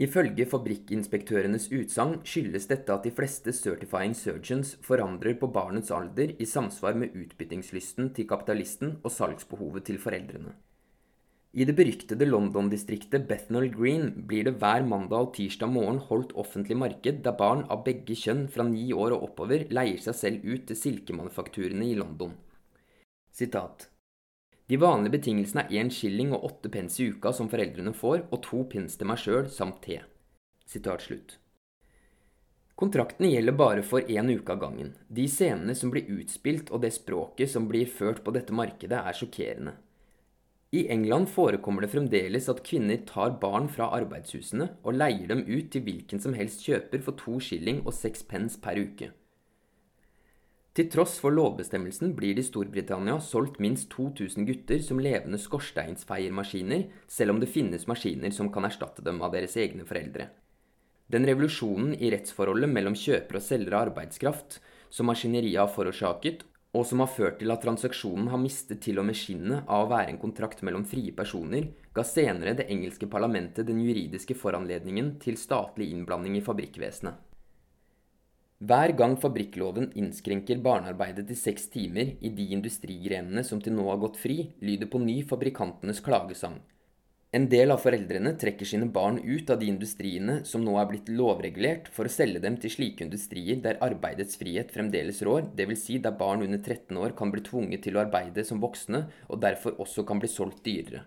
Ifølge 0.00 0.46
fabrikkinspektørenes 0.48 1.66
utsagn 1.76 2.22
skyldes 2.24 2.70
dette 2.70 2.94
at 2.94 3.04
de 3.04 3.10
fleste 3.12 3.52
certifying 3.52 4.14
surgeons 4.16 4.72
forandrer 4.86 5.36
på 5.36 5.50
barnets 5.52 5.92
alder 5.92 6.32
i 6.40 6.46
samsvar 6.48 6.96
med 6.96 7.12
utbyttingslysten 7.20 8.08
til 8.16 8.28
kapitalisten 8.30 8.94
og 9.02 9.12
salgsbehovet 9.12 9.84
til 9.90 10.00
foreldrene. 10.00 10.54
I 11.52 11.66
det 11.66 11.74
beryktede 11.76 12.30
London-distriktet 12.30 13.26
Bethnal 13.28 13.68
Green 13.74 14.24
blir 14.30 14.46
det 14.48 14.56
hver 14.62 14.86
mandag 14.88 15.26
og 15.26 15.32
tirsdag 15.36 15.68
morgen 15.68 16.00
holdt 16.08 16.32
offentlig 16.38 16.78
marked 16.80 17.20
der 17.26 17.36
barn 17.36 17.66
av 17.68 17.84
begge 17.84 18.16
kjønn 18.16 18.46
fra 18.48 18.64
ni 18.64 18.86
år 18.94 19.18
og 19.18 19.28
oppover 19.28 19.66
leier 19.68 20.00
seg 20.00 20.16
selv 20.16 20.46
ut 20.46 20.68
til 20.70 20.78
silkemanufakturene 20.78 21.90
i 21.90 21.96
London. 21.98 22.38
Sitat. 23.34 23.89
De 24.70 24.76
vanlige 24.78 25.16
betingelsene 25.16 25.64
er 25.66 25.80
én 25.82 25.88
skilling 25.90 26.30
og 26.36 26.44
åtte 26.46 26.70
pence 26.70 27.00
i 27.02 27.08
uka 27.10 27.32
som 27.34 27.48
foreldrene 27.50 27.90
får, 27.90 28.28
og 28.30 28.42
to 28.46 28.62
pence 28.70 28.98
til 28.98 29.08
meg 29.10 29.18
sjøl 29.18 29.48
samt 29.50 29.80
te. 29.82 29.96
Sitat 30.70 31.02
slutt. 31.02 31.40
Kontraktene 32.78 33.32
gjelder 33.32 33.56
bare 33.58 33.82
for 33.84 34.06
én 34.06 34.30
uke 34.30 34.54
av 34.54 34.60
gangen. 34.62 34.94
De 35.10 35.26
scenene 35.28 35.74
som 35.74 35.90
blir 35.90 36.06
utspilt 36.14 36.70
og 36.70 36.84
det 36.84 36.94
språket 36.94 37.50
som 37.50 37.66
blir 37.68 37.90
ført 37.90 38.22
på 38.24 38.32
dette 38.32 38.54
markedet, 38.54 39.02
er 39.02 39.18
sjokkerende. 39.18 39.74
I 40.70 40.86
England 40.94 41.28
forekommer 41.34 41.82
det 41.82 41.90
fremdeles 41.90 42.46
at 42.48 42.62
kvinner 42.62 43.02
tar 43.10 43.34
barn 43.42 43.66
fra 43.68 43.90
arbeidshusene 43.98 44.70
og 44.84 44.94
leier 44.94 45.26
dem 45.32 45.42
ut 45.48 45.72
til 45.74 45.82
hvilken 45.82 46.22
som 46.22 46.36
helst 46.38 46.62
kjøper 46.62 47.02
for 47.02 47.18
to 47.18 47.40
skilling 47.42 47.82
og 47.82 47.96
seks 47.96 48.22
pence 48.22 48.62
per 48.62 48.78
uke. 48.78 49.10
Til 50.80 50.86
tross 50.88 51.18
for 51.20 51.34
lovbestemmelsen 51.36 52.14
blir 52.16 52.32
det 52.32 52.40
i 52.40 52.46
Storbritannia 52.46 53.18
solgt 53.20 53.58
minst 53.60 53.90
2000 53.92 54.46
gutter 54.48 54.78
som 54.80 55.02
levende 55.04 55.36
skorsteinsfeiermaskiner, 55.36 56.86
selv 57.04 57.34
om 57.34 57.42
det 57.42 57.50
finnes 57.52 57.84
maskiner 57.90 58.32
som 58.32 58.48
kan 58.48 58.64
erstatte 58.64 59.04
dem 59.04 59.20
av 59.20 59.34
deres 59.34 59.58
egne 59.60 59.84
foreldre. 59.84 60.30
Den 61.12 61.28
revolusjonen 61.28 61.92
i 62.00 62.08
rettsforholdet 62.14 62.72
mellom 62.72 62.96
kjøper 62.96 63.36
og 63.36 63.44
selger 63.44 63.76
av 63.76 63.90
arbeidskraft 63.90 64.56
som 64.88 65.12
maskineriet 65.12 65.60
har 65.60 65.68
forårsaket, 65.74 66.46
og 66.72 66.88
som 66.88 67.04
har 67.04 67.12
ført 67.12 67.42
til 67.42 67.52
at 67.52 67.60
transaksjonen 67.60 68.32
har 68.32 68.40
mistet 68.40 68.80
til 68.80 69.04
og 69.04 69.10
med 69.10 69.20
skinnet 69.20 69.68
av 69.68 69.84
å 69.84 69.92
være 69.92 70.14
en 70.14 70.24
kontrakt 70.24 70.64
mellom 70.64 70.88
frie 70.88 71.12
personer, 71.12 71.74
ga 71.92 72.08
senere 72.08 72.56
det 72.56 72.70
engelske 72.72 73.10
parlamentet 73.10 73.68
den 73.68 73.84
juridiske 73.84 74.32
foranledningen 74.32 75.18
til 75.20 75.36
statlig 75.36 75.92
innblanding 75.92 76.40
i 76.40 76.46
fabrikkvesenet. 76.46 77.26
Hver 78.60 78.92
gang 78.92 79.14
fabrikkloven 79.16 79.86
innskrenker 79.96 80.58
barnearbeidet 80.60 81.22
til 81.30 81.38
seks 81.42 81.70
timer 81.72 82.10
i 82.20 82.28
de 82.28 82.44
industrigrenene 82.52 83.40
som 83.48 83.62
til 83.64 83.72
nå 83.72 83.86
har 83.86 84.00
gått 84.02 84.18
fri, 84.20 84.50
lyder 84.60 84.90
på 84.92 84.98
ny 85.00 85.14
fabrikantenes 85.30 86.02
klagesang. 86.04 86.58
En 87.32 87.46
del 87.48 87.72
av 87.72 87.80
foreldrene 87.80 88.34
trekker 88.42 88.68
sine 88.68 88.90
barn 88.92 89.16
ut 89.24 89.48
av 89.54 89.62
de 89.62 89.70
industriene 89.72 90.34
som 90.50 90.60
nå 90.66 90.74
er 90.76 90.90
blitt 90.90 91.08
lovregulert, 91.08 91.88
for 91.94 92.04
å 92.04 92.12
selge 92.12 92.42
dem 92.44 92.58
til 92.60 92.74
slike 92.74 93.06
industrier 93.06 93.62
der 93.64 93.80
arbeidets 93.86 94.36
frihet 94.36 94.74
fremdeles 94.76 95.22
rår, 95.24 95.48
dvs. 95.56 95.86
Si 95.86 95.96
der 96.04 96.18
barn 96.20 96.44
under 96.44 96.60
13 96.60 97.00
år 97.00 97.16
kan 97.16 97.32
bli 97.32 97.40
tvunget 97.46 97.86
til 97.86 97.96
å 97.96 98.04
arbeide 98.04 98.44
som 98.44 98.60
voksne, 98.60 99.06
og 99.30 99.40
derfor 99.40 99.80
også 99.80 100.04
kan 100.04 100.20
bli 100.20 100.28
solgt 100.28 100.60
dyrere. 100.68 101.06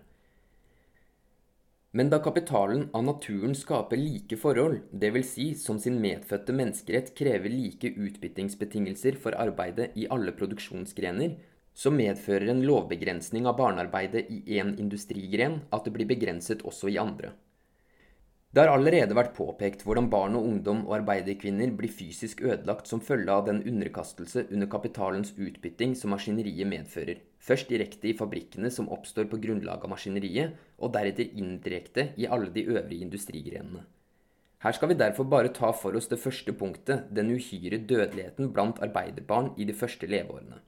Men 1.96 2.08
da 2.10 2.18
kapitalen 2.18 2.88
av 2.92 3.04
naturen 3.06 3.52
skaper 3.54 4.00
like 4.00 4.34
forhold, 4.36 4.80
dvs. 4.90 5.28
Si 5.30 5.44
som 5.54 5.78
sin 5.78 6.00
medfødte 6.02 6.50
menneskerett 6.50 7.12
krever 7.14 7.52
like 7.54 7.92
utbyttingsbetingelser 7.94 9.14
for 9.22 9.36
arbeidet 9.38 9.92
i 9.94 10.08
alle 10.10 10.34
produksjonsgrener, 10.34 11.36
så 11.70 11.92
medfører 11.94 12.50
en 12.50 12.64
lovbegrensning 12.66 13.46
av 13.46 13.60
barnearbeidet 13.60 14.26
i 14.26 14.42
én 14.58 14.74
industrigren 14.74 15.60
at 15.70 15.86
det 15.86 15.94
blir 15.94 16.10
begrenset 16.10 16.66
også 16.66 16.90
i 16.90 16.98
andre. 16.98 17.30
Det 18.54 18.62
har 18.62 18.70
allerede 18.70 19.16
vært 19.18 19.32
påpekt 19.34 19.80
hvordan 19.82 20.06
barn 20.12 20.36
og 20.38 20.44
ungdom 20.46 20.84
og 20.84 20.92
arbeiderkvinner 21.00 21.72
blir 21.74 21.90
fysisk 21.90 22.44
ødelagt 22.44 22.86
som 22.86 23.00
følge 23.02 23.32
av 23.34 23.48
den 23.48 23.64
underkastelse 23.66 24.44
under 24.44 24.68
kapitalens 24.70 25.32
utbytting 25.34 25.96
som 25.98 26.14
maskineriet 26.14 26.68
medfører, 26.70 27.18
først 27.42 27.66
direkte 27.72 28.12
i 28.12 28.14
fabrikkene 28.14 28.70
som 28.70 28.86
oppstår 28.94 29.26
på 29.32 29.40
grunnlag 29.42 29.82
av 29.82 29.90
maskineriet, 29.90 30.54
og 30.78 30.92
deretter 30.94 31.34
indirekte 31.34 32.12
i 32.14 32.28
alle 32.30 32.52
de 32.54 32.62
øvrige 32.68 33.02
industrigrenene. 33.08 33.82
Her 34.62 34.78
skal 34.78 34.92
vi 34.92 35.00
derfor 35.02 35.26
bare 35.26 35.50
ta 35.50 35.72
for 35.74 35.98
oss 35.98 36.06
det 36.12 36.20
første 36.22 36.54
punktet, 36.54 37.10
den 37.10 37.34
uhyre 37.34 37.82
dødeligheten 37.82 38.54
blant 38.54 38.78
arbeiderbarn 38.86 39.50
i 39.58 39.66
de 39.66 39.74
første 39.74 40.06
leveårene. 40.06 40.62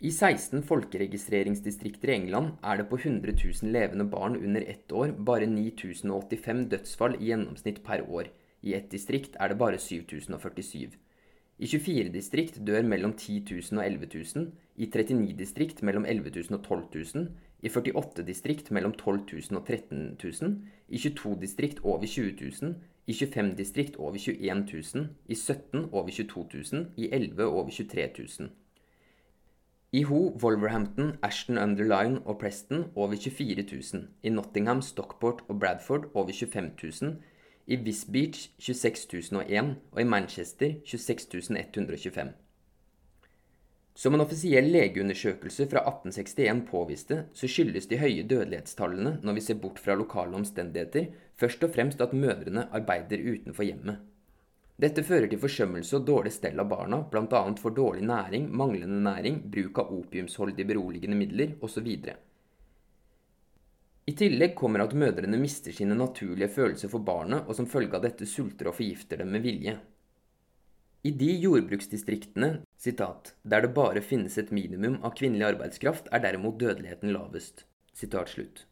I 0.00 0.10
16 0.14 0.60
folkeregistreringsdistrikter 0.62 2.12
i 2.12 2.14
England 2.14 2.52
er 2.62 2.76
det 2.78 2.84
på 2.86 3.00
100 3.00 3.32
000 3.34 3.72
levende 3.74 4.04
barn 4.06 4.36
under 4.36 4.62
ett 4.62 4.92
år 4.94 5.10
bare 5.26 5.48
9085 5.50 6.60
dødsfall 6.70 7.16
i 7.18 7.32
gjennomsnitt 7.32 7.80
per 7.82 8.04
år. 8.06 8.28
I 8.62 8.76
ett 8.78 8.86
distrikt 8.92 9.34
er 9.42 9.50
det 9.50 9.56
bare 9.58 9.80
7047. 9.82 10.94
I 11.58 11.66
24 11.66 12.12
distrikt 12.14 12.60
dør 12.68 12.86
mellom 12.86 13.16
10 13.16 13.40
000 13.50 13.80
og 13.80 13.82
11 13.86 14.06
000. 14.36 14.46
I 14.76 14.86
39 14.86 15.34
distrikt 15.40 15.82
mellom 15.82 16.06
11 16.06 16.30
000 16.36 16.60
og 16.60 16.62
12 16.62 16.86
000. 17.16 17.26
I 17.66 17.68
48 17.68 18.26
distrikt 18.30 18.70
mellom 18.70 18.94
12 18.94 19.26
000 19.50 19.58
og 19.58 19.66
13 19.66 20.14
000. 20.22 20.54
I 20.88 21.02
22 21.08 21.34
distrikt 21.42 21.82
over 21.82 22.06
20 22.06 22.38
000. 22.62 22.78
I 23.06 23.18
25 23.18 23.52
distrikt 23.58 23.98
over 23.98 24.14
21 24.14 24.64
000. 24.94 25.10
I 25.26 25.34
17 25.34 25.90
over 25.90 26.10
22 26.22 26.48
000. 26.54 26.86
I 26.96 27.10
11 27.10 27.50
over 27.50 27.70
23 27.70 28.08
000. 28.38 28.54
I 29.90 30.02
Ho, 30.02 30.36
Wolverhampton, 30.42 31.14
Ashton 31.22 31.56
Underline 31.56 32.20
og 32.26 32.38
Preston 32.38 32.90
over 32.94 33.16
24 33.16 33.62
000. 33.62 34.02
I 34.22 34.28
Nottingham, 34.28 34.82
Stockport 34.82 35.40
og 35.48 35.60
Bradford 35.60 36.10
over 36.14 36.32
25 36.32 36.70
000. 37.02 37.16
I 37.66 37.76
Wisbeach 37.76 38.50
26001 38.58 39.76
og 39.92 40.00
i 40.00 40.04
Manchester 40.04 40.74
26125. 40.84 42.28
Som 43.94 44.14
en 44.14 44.20
offisiell 44.20 44.68
legeundersøkelse 44.70 45.70
fra 45.70 45.80
1861 45.88 46.62
påviste, 46.68 47.22
så 47.32 47.48
skyldes 47.48 47.88
de 47.88 47.98
høye 47.98 48.28
dødelighetstallene 48.28 49.16
når 49.24 49.40
vi 49.40 49.46
ser 49.46 49.58
bort 49.62 49.80
fra 49.80 49.96
lokale 49.96 50.36
omstendigheter, 50.36 51.08
først 51.40 51.64
og 51.64 51.72
fremst 51.74 52.04
at 52.04 52.12
mødrene 52.12 52.68
arbeider 52.76 53.24
utenfor 53.24 53.64
hjemmet. 53.64 54.04
Dette 54.78 55.02
fører 55.02 55.26
til 55.26 55.40
forsømmelse 55.42 55.96
og 55.98 56.04
dårlig 56.06 56.30
stell 56.36 56.60
av 56.62 56.68
barna, 56.70 57.00
bl.a. 57.10 57.40
for 57.58 57.74
dårlig 57.74 58.04
næring, 58.06 58.44
manglende 58.54 59.00
næring, 59.02 59.40
bruk 59.50 59.80
av 59.82 59.90
opiumsholdige 59.96 60.68
beroligende 60.68 61.18
midler 61.18 61.56
osv. 61.66 61.88
I 64.08 64.14
tillegg 64.16 64.54
kommer 64.56 64.84
at 64.84 64.94
mødrene 64.94 65.40
mister 65.42 65.74
sine 65.74 65.98
naturlige 65.98 66.48
følelser 66.54 66.94
for 66.94 67.02
barnet, 67.02 67.42
og 67.50 67.58
som 67.58 67.66
følge 67.66 67.98
av 67.98 68.06
dette 68.06 68.30
sulter 68.30 68.70
og 68.70 68.78
forgifter 68.78 69.18
dem 69.24 69.34
med 69.34 69.42
vilje. 69.42 69.74
I 71.02 71.10
de 71.10 71.32
jordbruksdistriktene 71.42 72.54
citat, 72.78 73.34
der 73.42 73.66
det 73.66 73.74
bare 73.74 74.00
finnes 74.02 74.38
et 74.38 74.54
minimum 74.54 75.00
av 75.02 75.18
kvinnelig 75.18 75.56
arbeidskraft, 75.56 76.06
er 76.14 76.22
derimot 76.22 76.58
dødeligheten 76.62 77.10
lavest. 77.18 77.66
Citat 77.98 78.30
slutt. 78.30 78.67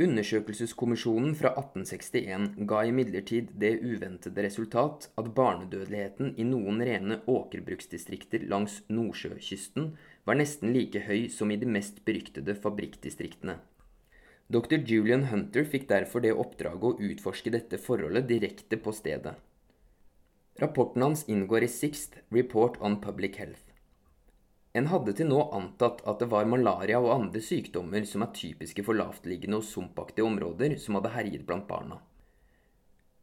Undersøkelseskommisjonen 0.00 1.34
fra 1.36 1.50
1861 1.52 2.54
ga 2.68 2.78
imidlertid 2.88 3.50
det 3.60 3.74
uventede 3.84 4.44
resultat 4.46 5.10
at 5.20 5.28
barnedødeligheten 5.36 6.30
i 6.40 6.46
noen 6.48 6.80
rene 6.80 7.18
åkerbruksdistrikter 7.28 8.46
langs 8.48 8.78
Nordsjøkysten 8.88 9.90
var 10.24 10.38
nesten 10.40 10.72
like 10.72 11.02
høy 11.04 11.28
som 11.34 11.52
i 11.52 11.58
de 11.60 11.68
mest 11.68 12.00
beryktede 12.08 12.56
fabrikkdistriktene. 12.56 13.58
Dr. 14.48 14.80
Julian 14.80 15.26
Hunter 15.28 15.68
fikk 15.68 15.84
derfor 15.92 16.24
det 16.24 16.32
oppdraget 16.40 16.88
å 16.88 17.10
utforske 17.12 17.52
dette 17.52 17.76
forholdet 17.76 18.30
direkte 18.32 18.80
på 18.80 18.96
stedet. 18.96 19.36
Rapporten 20.60 21.04
hans 21.04 21.26
inngår 21.28 21.68
i 21.68 21.70
Sixth 21.72 22.16
Report 22.32 22.80
on 22.80 22.96
Public 23.04 23.36
Health. 23.40 23.61
En 24.72 24.88
hadde 24.88 25.12
til 25.16 25.28
nå 25.28 25.40
antatt 25.52 26.00
at 26.08 26.22
det 26.22 26.30
var 26.32 26.48
malaria 26.48 27.00
og 27.00 27.12
andre 27.12 27.42
sykdommer 27.44 28.06
som 28.08 28.24
er 28.24 28.32
typiske 28.36 28.84
for 28.86 28.96
lavtliggende 28.96 29.58
og 29.60 29.66
sumpaktige 29.68 30.24
områder 30.24 30.78
som 30.80 30.96
hadde 30.96 31.12
herjet 31.12 31.44
blant 31.48 31.68
barna. 31.68 31.98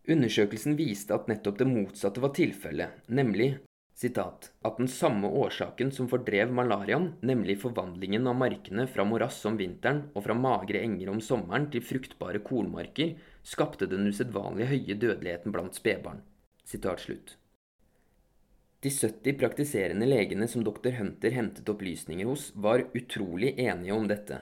Undersøkelsen 0.09 0.77
viste 0.77 1.13
at 1.13 1.27
nettopp 1.29 1.57
det 1.59 1.67
motsatte 1.69 2.21
var 2.21 2.35
tilfellet, 2.37 3.01
nemlig 3.09 3.55
citat, 3.99 4.51
at 4.63 4.77
den 4.79 4.87
samme 4.87 5.27
årsaken 5.41 5.91
som 5.91 6.07
fordrev 6.09 6.53
malariaen, 6.55 7.11
nemlig 7.25 7.57
forvandlingen 7.65 8.29
av 8.31 8.37
markene 8.39 8.85
fra 8.87 9.03
morass 9.05 9.41
om 9.49 9.57
vinteren 9.59 10.05
og 10.13 10.23
fra 10.25 10.37
magre 10.37 10.85
enger 10.85 11.11
om 11.11 11.19
sommeren 11.21 11.67
til 11.73 11.83
fruktbare 11.83 12.39
kornmarker, 12.45 13.17
skapte 13.43 13.89
den 13.91 14.07
usedvanlig 14.07 14.69
høye 14.71 14.95
dødeligheten 15.01 15.53
blant 15.55 15.75
spedbarn. 15.75 16.23
Sitat 16.63 17.03
slutt. 17.03 17.35
De 18.79 18.89
70 18.89 19.33
praktiserende 19.39 20.05
legene 20.07 20.47
som 20.47 20.63
dr. 20.63 20.93
Hunter 20.95 21.33
hentet 21.35 21.67
opplysninger 21.69 22.25
hos, 22.25 22.51
var 22.55 22.85
utrolig 22.93 23.57
enige 23.59 23.93
om 23.93 24.07
dette. 24.07 24.37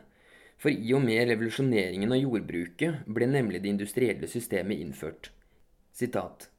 For 0.61 0.69
i 0.69 0.93
og 0.93 1.01
med 1.05 1.23
revolusjoneringen 1.29 2.13
av 2.13 2.21
jordbruket 2.21 3.07
ble 3.09 3.29
nemlig 3.31 3.63
det 3.63 3.71
industrielle 3.73 4.29
systemet 4.29 4.77
innført. 4.83 5.31
Sitat. 5.93 6.51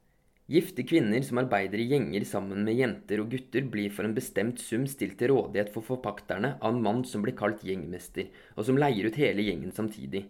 Gifte 0.51 0.83
kvinner 0.83 1.23
som 1.23 1.39
arbeider 1.39 1.79
i 1.79 1.87
gjenger 1.93 2.25
sammen 2.27 2.63
med 2.67 2.79
jenter 2.81 3.23
og 3.23 3.31
gutter, 3.31 3.67
blir 3.69 3.95
for 3.95 4.09
en 4.09 4.15
bestemt 4.17 4.63
sum 4.65 4.87
stilt 4.91 5.19
til 5.21 5.35
rådighet 5.35 5.71
for 5.75 5.87
forpakterne 5.87 6.55
av 6.59 6.73
en 6.73 6.83
mann 6.83 7.03
som 7.07 7.23
blir 7.23 7.37
kalt 7.39 7.63
gjengmester, 7.63 8.31
og 8.57 8.67
som 8.67 8.81
leier 8.81 9.07
ut 9.07 9.19
hele 9.23 9.45
gjengen 9.45 9.75
samtidig. 9.77 10.25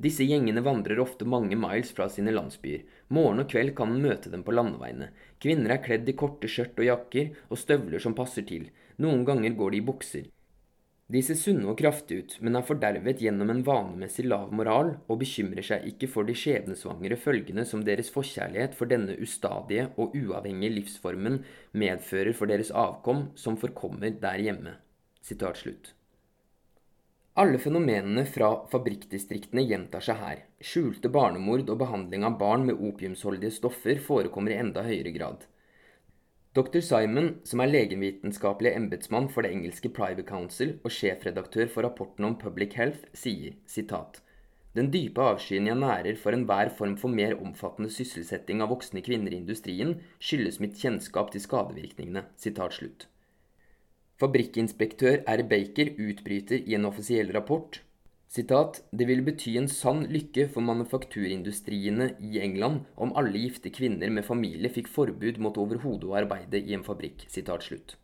Disse 0.00 0.24
gjengene 0.24 0.64
vandrer 0.64 1.02
ofte 1.02 1.26
mange 1.28 1.58
miles 1.58 1.92
fra 1.92 2.08
sine 2.08 2.32
landsbyer. 2.32 2.86
Morgen 3.08 3.42
og 3.42 3.50
kveld 3.50 3.74
kan 3.76 3.92
en 3.92 4.04
møte 4.04 4.30
dem 4.32 4.44
på 4.46 4.54
landeveiene. 4.54 5.10
Kvinner 5.42 5.76
er 5.76 5.82
kledd 5.84 6.08
i 6.08 6.16
korte 6.16 6.48
skjørt 6.48 6.78
og 6.80 6.88
jakker 6.88 7.34
og 7.50 7.60
støvler 7.60 8.00
som 8.00 8.16
passer 8.16 8.46
til. 8.48 8.70
Noen 9.02 9.26
ganger 9.28 9.56
går 9.58 9.74
de 9.74 9.82
i 9.82 9.84
bukser. 9.84 10.30
De 11.12 11.20
ser 11.20 11.36
sunne 11.36 11.68
og 11.68 11.76
kraftige 11.76 12.24
ut, 12.24 12.34
men 12.40 12.56
er 12.56 12.64
fordervet 12.64 13.20
gjennom 13.20 13.50
en 13.52 13.60
vanemessig 13.66 14.24
lav 14.24 14.54
moral 14.56 14.94
og 15.04 15.18
bekymrer 15.20 15.66
seg 15.66 15.84
ikke 15.90 16.08
for 16.08 16.24
de 16.24 16.36
skjebnesvangre 16.38 17.18
følgene 17.20 17.66
som 17.68 17.82
deres 17.84 18.08
forkjærlighet 18.14 18.78
for 18.78 18.88
denne 18.88 19.18
ustadige 19.20 19.90
og 20.00 20.16
uavhengige 20.16 20.78
livsformen 20.78 21.42
medfører 21.76 22.32
for 22.32 22.48
deres 22.48 22.72
avkom 22.72 23.28
som 23.36 23.60
forkommer 23.60 24.16
der 24.24 24.40
hjemme. 24.46 24.78
Sitat 25.20 25.60
slutt. 25.60 25.92
Alle 27.36 27.58
fenomenene 27.58 28.22
fra 28.30 28.48
fabrikkdistriktene 28.70 29.64
gjentar 29.66 30.04
seg 30.06 30.20
her. 30.20 30.42
Skjulte 30.62 31.10
barnemord 31.10 31.70
og 31.72 31.80
behandling 31.80 32.22
av 32.28 32.36
barn 32.38 32.62
med 32.68 32.78
opiumsholdige 32.78 33.56
stoffer 33.56 33.98
forekommer 33.98 34.54
i 34.54 34.58
enda 34.62 34.84
høyere 34.86 35.10
grad. 35.16 35.48
Dr. 36.54 36.78
Simon, 36.86 37.32
som 37.42 37.58
er 37.64 37.72
legemvitenskapelig 37.72 38.76
embetsmann 38.78 39.26
for 39.34 39.42
det 39.42 39.50
engelske 39.50 39.90
Private 39.96 40.22
Council 40.28 40.76
og 40.84 40.94
sjefredaktør 40.94 41.66
for 41.72 41.82
rapporten 41.82 42.28
om 42.28 42.36
Public 42.38 42.76
Health, 42.78 43.08
sier 43.18 43.56
sitat, 43.66 44.20
den 44.78 44.92
dype 44.94 45.22
avskyen 45.22 45.66
jeg 45.66 45.78
nærer 45.78 46.14
for 46.18 46.34
enhver 46.34 46.70
form 46.78 46.94
for 46.98 47.10
mer 47.10 47.34
omfattende 47.38 47.90
sysselsetting 47.94 48.62
av 48.62 48.70
voksne 48.74 49.02
kvinner 49.06 49.34
i 49.34 49.38
industrien, 49.42 49.96
skyldes 50.22 50.60
mitt 50.62 50.78
kjennskap 50.78 51.34
til 51.34 51.42
skadevirkningene. 51.42 52.24
Sitat 52.38 52.78
slutt. 52.78 53.08
Fabrikkinspektør 54.24 55.18
R. 55.28 55.42
Baker 55.44 55.90
utbryter 56.00 56.62
i 56.64 56.78
en 56.78 56.88
offisiell 56.88 57.28
rapport 57.34 57.82
Sitat, 58.32 58.78
det 58.90 59.04
ville 59.04 59.22
bety 59.22 59.52
en 59.60 59.68
sann 59.68 60.06
lykke 60.08 60.46
for 60.54 60.64
manufakturindustriene 60.64 62.06
i 62.24 62.38
England 62.40 62.86
om 62.96 63.12
alle 63.20 63.42
gifte 63.42 63.68
kvinner 63.70 64.08
med 64.10 64.24
familie 64.24 64.70
fikk 64.72 64.88
forbud 64.90 65.36
mot 65.44 65.60
overhodet 65.60 66.08
å 66.08 66.16
arbeide 66.22 66.58
i 66.58 66.72
en 66.74 66.86
fabrikk. 66.86 67.26
Sitat 67.30 67.66
slutt. 67.68 67.94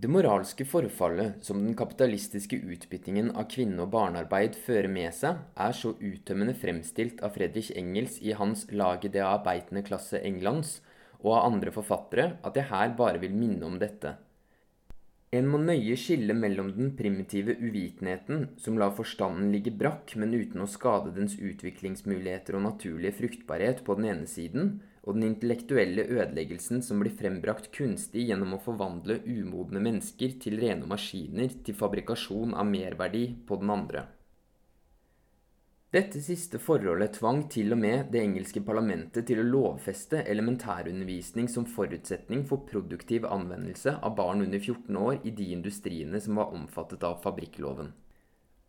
Det 0.00 0.08
moralske 0.08 0.64
forfallet 0.66 1.44
som 1.44 1.60
den 1.60 1.76
kapitalistiske 1.76 2.56
utbyttingen 2.58 3.28
av 3.36 3.50
kvinne- 3.52 3.84
og 3.84 3.92
barnearbeid 3.92 4.56
fører 4.56 4.88
med 4.90 5.12
seg, 5.14 5.42
er 5.54 5.76
så 5.76 5.92
uttømmende 5.94 6.56
fremstilt 6.56 7.20
av 7.20 7.36
Fredrich 7.36 7.74
Engels 7.76 8.16
i 8.24 8.32
hans 8.40 8.64
Lage 8.72 9.12
det 9.12 9.26
arbeidende 9.26 9.84
klasse 9.84 10.24
Englands 10.24 10.78
og 11.20 11.34
av 11.36 11.52
andre 11.52 11.76
forfattere 11.76 12.38
at 12.40 12.56
jeg 12.56 12.72
her 12.72 12.96
bare 12.96 13.20
vil 13.20 13.36
minne 13.36 13.68
om 13.68 13.76
dette. 13.78 14.16
En 15.28 15.44
må 15.44 15.58
nøye 15.60 15.92
skille 16.00 16.32
mellom 16.32 16.70
den 16.72 16.94
primitive 16.96 17.52
uvitenheten, 17.60 18.46
som 18.56 18.78
lar 18.80 18.94
forstanden 18.96 19.50
ligge 19.52 19.74
brakk, 19.76 20.14
men 20.16 20.32
uten 20.32 20.64
å 20.64 20.68
skade 20.72 21.12
dens 21.18 21.34
utviklingsmuligheter 21.36 22.56
og 22.56 22.64
naturlige 22.64 23.18
fruktbarhet 23.18 23.82
på 23.84 23.98
den 23.98 24.08
ene 24.14 24.30
siden, 24.30 24.78
og 25.04 25.18
den 25.18 25.28
intellektuelle 25.28 26.06
ødeleggelsen 26.08 26.80
som 26.84 27.04
blir 27.04 27.12
frembrakt 27.12 27.68
kunstig 27.76 28.24
gjennom 28.30 28.56
å 28.56 28.62
forvandle 28.64 29.20
umodne 29.28 29.84
mennesker 29.84 30.38
til 30.40 30.56
rene 30.64 30.88
maskiner 30.88 31.52
til 31.64 31.76
fabrikasjon 31.76 32.56
av 32.56 32.68
merverdi 32.68 33.26
på 33.48 33.60
den 33.60 33.76
andre. 33.76 34.08
Dette 35.88 36.20
siste 36.20 36.58
forholdet 36.60 37.14
tvang 37.16 37.46
til 37.48 37.72
og 37.72 37.78
med 37.80 38.10
det 38.12 38.20
engelske 38.20 38.60
parlamentet 38.60 39.24
til 39.30 39.38
å 39.40 39.46
lovfeste 39.46 40.18
elementærundervisning 40.28 41.46
som 41.48 41.64
forutsetning 41.64 42.42
for 42.50 42.66
produktiv 42.68 43.24
anvendelse 43.24 43.94
av 44.04 44.12
barn 44.18 44.44
under 44.44 44.60
14 44.60 44.98
år 45.00 45.22
i 45.24 45.32
de 45.38 45.46
industriene 45.54 46.20
som 46.20 46.36
var 46.36 46.52
omfattet 46.52 47.06
av 47.08 47.22
fabrikkloven. 47.22 47.94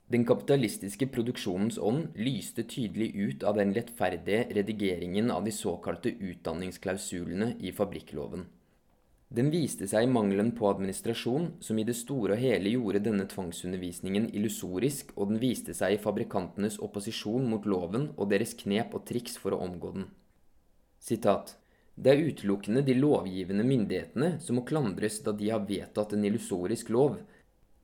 Den 0.08 0.24
kapitalistiske 0.26 1.10
produksjonens 1.12 1.76
ånd 1.90 2.16
lyste 2.16 2.64
tydelig 2.64 3.12
ut 3.18 3.44
av 3.44 3.60
den 3.60 3.76
lettferdige 3.76 4.48
redigeringen 4.56 5.28
av 5.36 5.44
de 5.44 5.52
såkalte 5.52 6.16
utdanningsklausulene 6.16 7.52
i 7.60 7.76
fabrikkloven. 7.76 8.48
Den 9.30 9.52
viste 9.54 9.86
seg 9.86 10.08
i 10.08 10.10
mangelen 10.10 10.50
på 10.58 10.66
administrasjon, 10.72 11.52
som 11.62 11.78
i 11.78 11.84
det 11.86 11.94
store 11.94 12.34
og 12.34 12.42
hele 12.42 12.72
gjorde 12.74 13.04
denne 13.06 13.28
tvangsundervisningen 13.30 14.32
illusorisk, 14.34 15.12
og 15.16 15.30
den 15.30 15.42
viste 15.44 15.76
seg 15.78 15.94
i 15.94 16.00
fabrikantenes 16.02 16.80
opposisjon 16.82 17.46
mot 17.52 17.68
loven 17.70 18.08
og 18.16 18.32
deres 18.32 18.56
knep 18.58 18.96
og 18.98 19.04
triks 19.06 19.38
for 19.38 19.54
å 19.54 19.60
omgå 19.68 19.92
den. 20.00 20.08
Sitat. 20.98 21.54
Det 21.94 22.14
er 22.14 22.24
utelukkende 22.26 22.82
de 22.88 22.96
lovgivende 22.96 23.66
myndighetene 23.68 24.32
som 24.42 24.58
må 24.58 24.64
klandres 24.66 25.20
da 25.22 25.34
de 25.36 25.52
har 25.52 25.66
vedtatt 25.68 26.16
en 26.16 26.26
illusorisk 26.26 26.90
lov. 26.96 27.20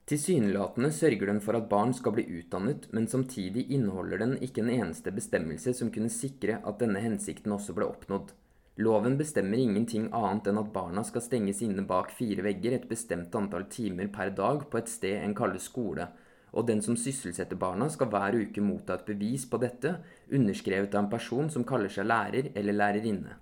Tilsynelatende 0.10 0.90
sørger 0.96 1.30
den 1.30 1.42
for 1.46 1.60
at 1.60 1.68
barn 1.70 1.94
skal 1.98 2.16
bli 2.16 2.26
utdannet, 2.40 2.88
men 2.96 3.06
samtidig 3.12 3.68
inneholder 3.76 4.24
den 4.24 4.36
ikke 4.42 4.64
en 4.64 4.74
eneste 4.74 5.14
bestemmelse 5.14 5.76
som 5.78 5.94
kunne 5.94 6.14
sikre 6.14 6.58
at 6.64 6.82
denne 6.82 7.04
hensikten 7.06 7.54
også 7.54 7.76
ble 7.78 7.90
oppnådd. 7.92 8.34
Loven 8.78 9.16
bestemmer 9.16 9.58
ingenting 9.62 10.10
annet 10.12 10.50
enn 10.52 10.60
at 10.60 10.74
barna 10.74 11.04
skal 11.08 11.24
stenges 11.24 11.62
inne 11.64 11.86
bak 11.88 12.10
fire 12.12 12.44
vegger 12.44 12.76
et 12.76 12.90
bestemt 12.90 13.36
antall 13.40 13.70
timer 13.72 14.10
per 14.12 14.34
dag 14.36 14.66
på 14.68 14.80
et 14.82 14.92
sted 14.92 15.22
en 15.22 15.36
kaller 15.38 15.64
skole, 15.64 16.10
og 16.52 16.68
den 16.68 16.82
som 16.84 16.98
sysselsetter 17.00 17.60
barna 17.60 17.88
skal 17.92 18.10
hver 18.12 18.36
uke 18.36 18.64
motta 18.64 18.98
et 18.98 19.08
bevis 19.08 19.46
på 19.48 19.60
dette, 19.64 19.94
underskrevet 20.28 20.96
av 20.96 21.06
en 21.06 21.12
person 21.12 21.52
som 21.52 21.64
kaller 21.68 21.92
seg 21.92 22.08
lærer 22.12 22.52
eller 22.56 22.76
lærerinne. 22.76 23.38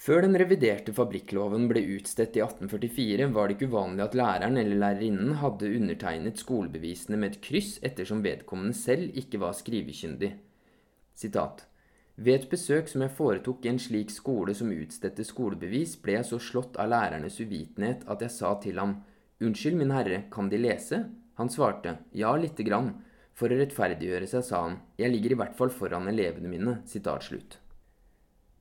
Før 0.00 0.22
den 0.24 0.38
reviderte 0.40 0.94
fabrikkloven 0.96 1.66
ble 1.70 1.82
utstedt 1.96 2.38
i 2.38 2.44
1844, 2.44 3.26
var 3.34 3.48
det 3.48 3.58
ikke 3.58 3.70
uvanlig 3.74 4.04
at 4.06 4.14
læreren 4.16 4.60
eller 4.62 4.78
lærerinnen 4.80 5.34
hadde 5.42 5.72
undertegnet 5.76 6.38
skolebevisene 6.40 7.18
med 7.18 7.34
et 7.34 7.42
kryss 7.44 7.74
ettersom 7.82 8.22
vedkommende 8.24 8.78
selv 8.78 9.10
ikke 9.18 9.42
var 9.42 9.58
skrivekyndig. 9.58 10.32
Sitat. 11.18 11.66
Ved 12.20 12.34
et 12.34 12.50
besøk 12.52 12.90
som 12.90 13.00
jeg 13.00 13.14
foretok 13.16 13.64
i 13.64 13.70
en 13.70 13.78
slik 13.80 14.10
skole 14.12 14.52
som 14.56 14.72
utstedte 14.74 15.24
skolebevis, 15.24 15.94
ble 16.02 16.18
jeg 16.18 16.26
så 16.28 16.38
slått 16.50 16.76
av 16.76 16.90
lærernes 16.92 17.38
uvitenhet 17.40 18.04
at 18.12 18.20
jeg 18.20 18.34
sa 18.34 18.52
til 18.60 18.76
ham, 18.82 18.98
Unnskyld, 19.40 19.78
min 19.80 19.94
herre, 19.94 20.26
kan 20.28 20.50
De 20.52 20.58
lese? 20.60 20.98
Han 21.40 21.48
svarte, 21.48 21.96
Ja, 22.12 22.34
lite 22.36 22.62
grann. 22.62 22.92
For 23.32 23.48
å 23.48 23.56
rettferdiggjøre 23.56 24.28
seg 24.28 24.44
sa 24.44 24.66
han, 24.66 24.78
Jeg 25.00 25.14
ligger 25.14 25.32
i 25.32 25.40
hvert 25.40 25.56
fall 25.56 25.72
foran 25.72 26.12
elevene 26.12 26.52
mine. 26.52 26.76
Slutt. 26.84 27.56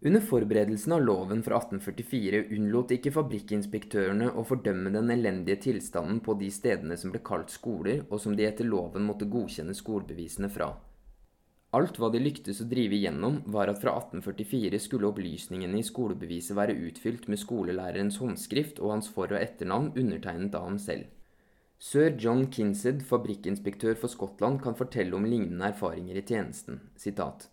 Under 0.08 0.22
forberedelsen 0.24 0.94
av 0.96 1.02
loven 1.04 1.44
fra 1.44 1.60
1844 1.60 2.46
unnlot 2.56 2.94
ikke 2.96 3.12
fabrikkinspektørene 3.12 4.30
å 4.32 4.46
fordømme 4.48 4.94
den 4.96 5.12
elendige 5.12 5.60
tilstanden 5.66 6.22
på 6.24 6.38
de 6.40 6.48
stedene 6.48 6.96
som 6.96 7.12
ble 7.12 7.20
kalt 7.20 7.52
skoler, 7.52 8.06
og 8.08 8.24
som 8.24 8.38
de 8.40 8.48
etter 8.48 8.64
loven 8.64 9.04
måtte 9.04 9.28
godkjenne 9.28 9.76
skolebevisene 9.76 10.48
fra. 10.48 10.78
Alt 11.78 12.00
hva 12.02 12.08
de 12.10 12.18
lyktes 12.18 12.64
å 12.64 12.66
drive 12.66 12.98
igjennom, 12.98 13.44
var 13.46 13.70
at 13.70 13.78
fra 13.82 13.92
1844 14.00 14.80
skulle 14.82 15.06
opplysningene 15.12 15.78
i 15.78 15.86
skolebeviset 15.86 16.58
være 16.58 16.74
utfylt 16.88 17.28
med 17.30 17.38
skolelærerens 17.38 18.18
håndskrift 18.18 18.82
og 18.82 18.96
hans 18.96 19.10
for- 19.14 19.30
og 19.30 19.38
etternavn 19.38 19.92
undertegnet 19.94 20.58
av 20.58 20.66
ham 20.66 20.80
selv. 20.82 21.06
Sir 21.78 22.18
John 22.18 22.48
Kinsed, 22.52 23.06
fabrikkinspektør 23.06 23.94
for 24.02 24.10
Skottland, 24.10 24.64
kan 24.64 24.76
fortelle 24.76 25.14
om 25.16 25.30
lignende 25.30 25.70
erfaringer 25.70 26.18
i 26.18 26.26
tjenesten. 26.26 26.82
Sitat. 26.98 27.48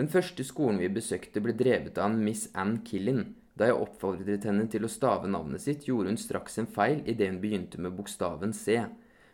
Den 0.00 0.08
første 0.08 0.42
skolen 0.48 0.80
vi 0.80 0.88
besøkte 0.88 1.44
ble 1.44 1.52
drevet 1.52 1.98
av 1.98 2.08
en 2.08 2.24
Miss 2.24 2.48
Ann 2.54 2.80
Killin. 2.88 3.34
Da 3.54 3.68
jeg 3.68 3.76
oppfordret 3.84 4.48
henne 4.48 4.64
til 4.72 4.86
å 4.86 4.90
stave 4.90 5.28
navnet 5.28 5.60
sitt, 5.60 5.84
gjorde 5.84 6.08
hun 6.14 6.16
straks 6.16 6.58
en 6.58 6.72
feil 6.72 7.02
idet 7.04 7.28
hun 7.28 7.40
begynte 7.42 7.78
med 7.78 7.92
bokstaven 7.98 8.56
C. 8.56 8.80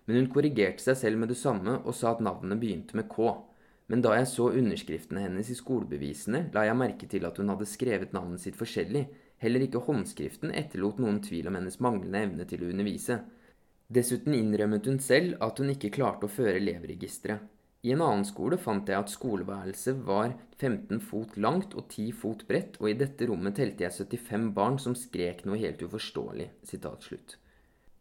Men 0.07 0.17
hun 0.17 0.31
korrigerte 0.35 0.83
seg 0.83 0.99
selv 0.99 1.23
med 1.23 1.31
det 1.31 1.39
samme 1.39 1.79
og 1.85 1.95
sa 1.95 2.17
at 2.17 2.25
navnet 2.25 2.59
begynte 2.59 2.99
med 2.99 3.09
K. 3.13 3.37
Men 3.93 4.01
da 4.05 4.15
jeg 4.17 4.29
så 4.31 4.49
underskriftene 4.57 5.27
hennes 5.27 5.51
i 5.53 5.57
skolebevisene, 5.59 6.47
la 6.55 6.65
jeg 6.65 6.79
merke 6.81 7.09
til 7.11 7.27
at 7.29 7.37
hun 7.41 7.53
hadde 7.53 7.69
skrevet 7.69 8.15
navnet 8.17 8.41
sitt 8.41 8.57
forskjellig. 8.57 9.05
Heller 9.45 9.67
ikke 9.67 9.83
håndskriften 9.85 10.55
etterlot 10.57 11.03
noen 11.03 11.21
tvil 11.25 11.51
om 11.51 11.59
hennes 11.59 11.81
manglende 11.85 12.23
evne 12.25 12.47
til 12.49 12.65
å 12.65 12.71
undervise. 12.73 13.19
Dessuten 13.93 14.33
innrømmet 14.37 14.89
hun 14.89 15.03
selv 15.05 15.37
at 15.45 15.61
hun 15.61 15.75
ikke 15.75 15.93
klarte 15.93 16.25
å 16.25 16.33
føre 16.33 16.57
elevregisteret. 16.63 17.51
I 17.85 17.93
en 17.93 18.01
annen 18.01 18.25
skole 18.25 18.57
fant 18.57 18.89
jeg 18.89 18.97
at 18.97 19.13
skoleværelset 19.13 19.99
var 20.07 20.31
15 20.57 21.03
fot 21.05 21.35
langt 21.37 21.75
og 21.77 21.91
10 21.93 22.15
fot 22.17 22.47
bredt, 22.49 22.79
og 22.81 22.89
i 22.89 22.97
dette 22.97 23.29
rommet 23.29 23.59
telte 23.59 23.85
jeg 23.85 23.93
75 23.93 24.47
barn 24.57 24.79
som 24.81 24.97
skrek 24.97 25.43
noe 25.45 25.61
helt 25.61 25.85
uforståelig. 25.85 26.47
Sitat 26.65 27.05
slutt. 27.05 27.37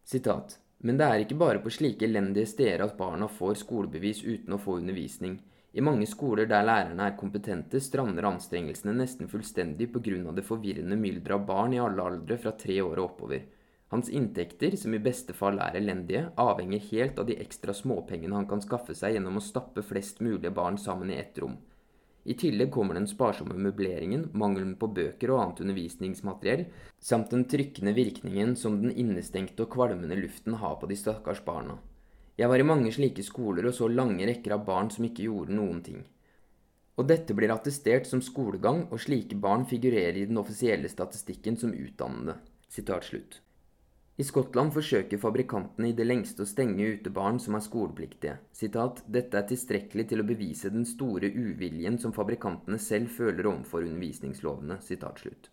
Sitat. 0.08 0.56
Men 0.88 0.96
det 1.00 1.10
er 1.10 1.25
ikke 1.25 1.40
bare 1.42 1.60
på 1.63 1.72
slike 1.72 2.08
elendige 2.08 2.48
steder 2.54 2.86
at 2.86 2.96
barna 2.96 3.28
får 3.28 3.60
skolebevis 3.66 4.24
uten 4.24 4.56
å 4.56 4.62
få 4.63 4.78
undervisning. 4.80 5.42
I 5.74 5.82
mange 5.82 6.06
skoler 6.06 6.45
der 6.45 6.65
lærerne 6.67 7.08
er 7.10 7.17
kompetente, 7.17 7.80
strander 7.82 8.28
anstrengelsene 8.30 8.93
nesten 8.93 9.30
fullstendig 9.30 9.88
pga. 9.93 10.32
det 10.32 10.45
forvirrende 10.45 10.95
mylderet 10.95 11.39
av 11.39 11.45
barn 11.48 11.74
i 11.74 11.80
alle 11.82 12.04
aldre 12.04 12.38
fra 12.38 12.52
tre 12.52 12.82
år 12.82 13.00
og 13.00 13.06
oppover. 13.06 13.41
Hans 13.89 14.10
inntekter, 14.10 14.76
som 14.78 14.93
i 14.93 15.00
beste 15.00 15.34
fall 15.34 15.58
er 15.60 15.76
elendige, 15.78 16.32
avhenger 16.38 16.80
helt 16.91 17.19
av 17.19 17.26
de 17.26 17.38
ekstra 17.41 17.74
småpengene 17.74 18.36
han 18.36 18.48
kan 18.50 18.62
skaffe 18.62 18.93
seg 18.93 19.13
gjennom 19.13 19.38
å 19.38 19.43
stappe 19.45 19.82
flest 19.82 20.21
mulig 20.21 20.54
barn 20.54 20.78
sammen 20.78 21.10
i 21.10 21.17
ett 21.17 21.38
rom. 21.41 21.58
I 22.24 22.34
tillegg 22.39 22.71
kommer 22.71 22.95
den 22.95 23.10
sparsomme 23.10 23.58
møbleringen, 23.60 24.30
mangelen 24.34 24.76
på 24.80 24.88
bøker 24.98 25.34
og 25.34 25.41
annet 25.41 25.63
undervisningsmateriell, 25.65 26.67
samt 27.00 27.34
den 27.34 27.45
trykkende 27.50 27.93
virkningen 27.98 28.56
som 28.56 28.78
den 28.82 28.93
innestengte 28.93 29.65
og 29.65 29.74
kvalmende 29.74 30.15
luften 30.21 30.62
har 30.62 30.78
på 30.80 30.88
de 30.88 30.98
stakkars 30.98 31.43
barna. 31.43 31.80
Jeg 32.39 32.50
var 32.50 32.58
i 32.58 32.65
mange 32.65 32.89
slike 32.93 33.22
skoler 33.22 33.67
og 33.69 33.76
så 33.78 33.88
lange 33.91 34.26
rekker 34.26 34.56
av 34.56 34.65
barn 34.65 34.89
som 34.93 35.06
ikke 35.06 35.28
gjorde 35.28 35.54
noen 35.54 35.84
ting. 35.86 36.02
Og 36.98 37.08
dette 37.10 37.34
blir 37.38 37.54
attestert 37.54 38.10
som 38.10 38.22
skolegang, 38.22 38.88
og 38.89 39.02
slike 39.02 39.38
barn 39.41 39.65
figurerer 39.69 40.17
i 40.22 40.28
den 40.30 40.38
offisielle 40.41 40.89
statistikken 40.89 41.58
som 41.58 41.74
utdannede. 41.74 42.38
I 44.17 44.26
Skottland 44.26 44.74
forsøker 44.74 45.22
fabrikantene 45.22 45.89
i 45.89 45.96
det 45.98 46.06
lengste 46.06 46.46
å 46.46 46.50
stenge 46.50 46.86
ute 46.98 47.13
barn 47.13 47.39
som 47.41 47.58
er 47.58 47.65
skolepliktige. 47.65 48.36
Sitat, 48.54 49.02
Dette 49.10 49.38
er 49.38 49.48
tilstrekkelig 49.50 50.06
til 50.10 50.22
å 50.22 50.28
bevise 50.30 50.74
den 50.74 50.86
store 50.89 51.30
uviljen 51.34 51.98
som 52.02 52.13
fabrikantene 52.13 52.82
selv 52.82 53.13
føler 53.13 53.50
overfor 53.50 53.86
undervisningslovene. 53.86 54.82
Sitat 54.86 55.22
slutt. 55.22 55.53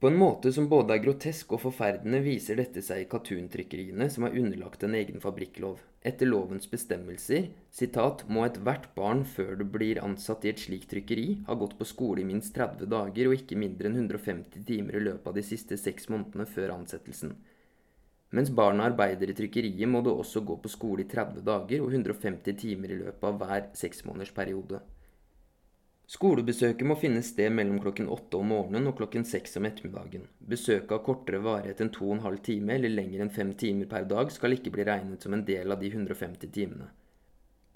På 0.00 0.08
en 0.08 0.16
måte 0.16 0.48
som 0.56 0.64
både 0.68 0.94
er 0.94 1.02
grotesk 1.04 1.50
og 1.52 1.60
forferdende, 1.60 2.22
viser 2.24 2.56
dette 2.56 2.80
seg 2.80 3.02
i 3.02 3.08
katuntrykkeriene 3.12 4.06
som 4.08 4.24
er 4.24 4.36
underlagt 4.40 4.86
en 4.86 4.94
egen 4.96 5.20
fabrikklov. 5.20 5.82
Etter 6.00 6.30
lovens 6.30 6.70
bestemmelser 6.72 7.50
sitat, 7.76 8.22
må 8.32 8.46
ethvert 8.46 8.86
barn 8.94 9.26
før 9.28 9.58
du 9.60 9.66
blir 9.68 10.00
ansatt 10.00 10.46
i 10.46 10.54
et 10.54 10.62
slikt 10.62 10.88
trykkeri, 10.94 11.26
ha 11.44 11.56
gått 11.60 11.76
på 11.76 11.84
skole 11.90 12.22
i 12.22 12.28
minst 12.30 12.54
30 12.56 12.88
dager 12.88 13.28
og 13.28 13.36
ikke 13.36 13.58
mindre 13.60 13.90
enn 13.90 13.98
150 14.00 14.64
timer 14.70 14.96
i 14.96 15.02
løpet 15.04 15.28
av 15.28 15.36
de 15.36 15.44
siste 15.44 15.76
seks 15.76 16.08
månedene 16.08 16.48
før 16.48 16.72
ansettelsen. 16.78 17.36
Mens 18.32 18.48
barna 18.56 18.88
arbeider 18.88 19.28
i 19.28 19.36
trykkeriet, 19.36 19.84
må 19.84 20.00
du 20.00 20.14
også 20.14 20.40
gå 20.48 20.56
på 20.64 20.72
skole 20.72 21.04
i 21.04 21.10
30 21.12 21.44
dager 21.44 21.84
og 21.84 21.92
150 21.92 22.56
timer 22.64 22.96
i 22.96 23.02
løpet 23.02 23.28
av 23.28 23.36
hver 23.36 23.68
seksmånedersperiode. 23.76 24.80
Skolebesøket 26.10 26.82
må 26.90 26.96
finne 26.98 27.20
sted 27.22 27.52
mellom 27.54 27.76
klokken 27.84 28.08
åtte 28.10 28.38
om 28.40 28.48
morgenen 28.50 28.90
og 28.90 28.96
klokken 28.98 29.22
seks 29.22 29.52
om 29.60 29.68
ettermiddagen. 29.68 30.24
Besøket 30.42 30.96
av 30.96 31.04
kortere 31.06 31.38
varighet 31.44 31.84
enn 31.84 31.92
to 31.94 32.08
og 32.08 32.16
en 32.16 32.24
halv 32.24 32.40
time 32.48 32.74
eller 32.74 32.90
lenger 32.90 33.22
enn 33.22 33.30
fem 33.36 33.52
timer 33.60 33.86
per 33.92 34.08
dag 34.10 34.32
skal 34.34 34.56
ikke 34.56 34.72
bli 34.74 34.88
regnet 34.88 35.22
som 35.22 35.36
en 35.36 35.46
del 35.46 35.70
av 35.70 35.78
de 35.78 35.92
150 35.92 36.50
timene. 36.56 36.90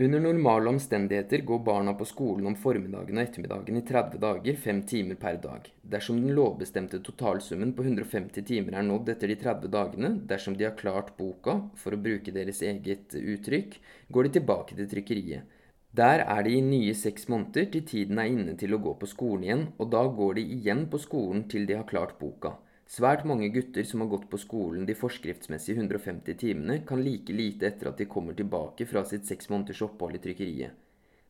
Under 0.02 0.18
normale 0.18 0.72
omstendigheter 0.72 1.46
går 1.46 1.62
barna 1.62 1.94
på 1.94 2.10
skolen 2.10 2.50
om 2.50 2.58
formiddagen 2.58 3.20
og 3.20 3.22
ettermiddagen 3.22 3.78
i 3.78 3.86
30 3.86 4.18
dager, 4.26 4.56
fem 4.66 4.82
timer 4.82 5.20
per 5.22 5.38
dag. 5.38 5.70
Dersom 5.94 6.18
den 6.18 6.34
lovbestemte 6.34 6.98
totalsummen 7.06 7.70
på 7.78 7.86
150 7.86 8.42
timer 8.50 8.80
er 8.80 8.88
nådd 8.88 9.14
etter 9.14 9.30
de 9.30 9.38
30 9.44 9.70
dagene, 9.70 10.16
dersom 10.26 10.58
de 10.58 10.66
har 10.66 10.74
klart 10.80 11.14
boka, 11.14 11.60
for 11.78 11.94
å 11.94 12.02
bruke 12.08 12.34
deres 12.34 12.66
eget 12.66 13.14
uttrykk, 13.14 13.78
går 14.10 14.26
de 14.26 14.40
tilbake 14.40 14.74
til 14.80 14.90
trykkeriet. 14.90 15.53
Der 15.94 16.24
er 16.24 16.42
de 16.42 16.56
i 16.58 16.60
nye 16.60 16.94
seks 16.98 17.28
måneder 17.30 17.68
til 17.70 17.84
tiden 17.86 18.18
er 18.18 18.26
inne 18.26 18.56
til 18.58 18.72
å 18.74 18.80
gå 18.82 18.96
på 18.98 19.06
skolen 19.06 19.44
igjen, 19.46 19.60
og 19.78 19.92
da 19.92 20.00
går 20.20 20.32
de 20.40 20.42
igjen 20.56 20.80
på 20.90 20.98
skolen 20.98 21.44
til 21.52 21.68
de 21.68 21.76
har 21.78 21.86
klart 21.86 22.16
boka. 22.18 22.56
Svært 22.90 23.22
mange 23.30 23.46
gutter 23.54 23.86
som 23.86 24.02
har 24.02 24.10
gått 24.10 24.24
på 24.32 24.40
skolen 24.42 24.88
de 24.88 24.96
forskriftsmessige 24.98 25.78
150 25.78 26.40
timene, 26.40 26.80
kan 26.88 27.04
like 27.04 27.32
lite 27.32 27.68
etter 27.70 27.92
at 27.92 28.02
de 28.02 28.08
kommer 28.10 28.34
tilbake 28.34 28.88
fra 28.90 29.04
sitt 29.06 29.30
seks 29.30 29.52
måneders 29.52 29.84
opphold 29.86 30.18
i 30.18 30.22
trykkeriet. 30.26 30.74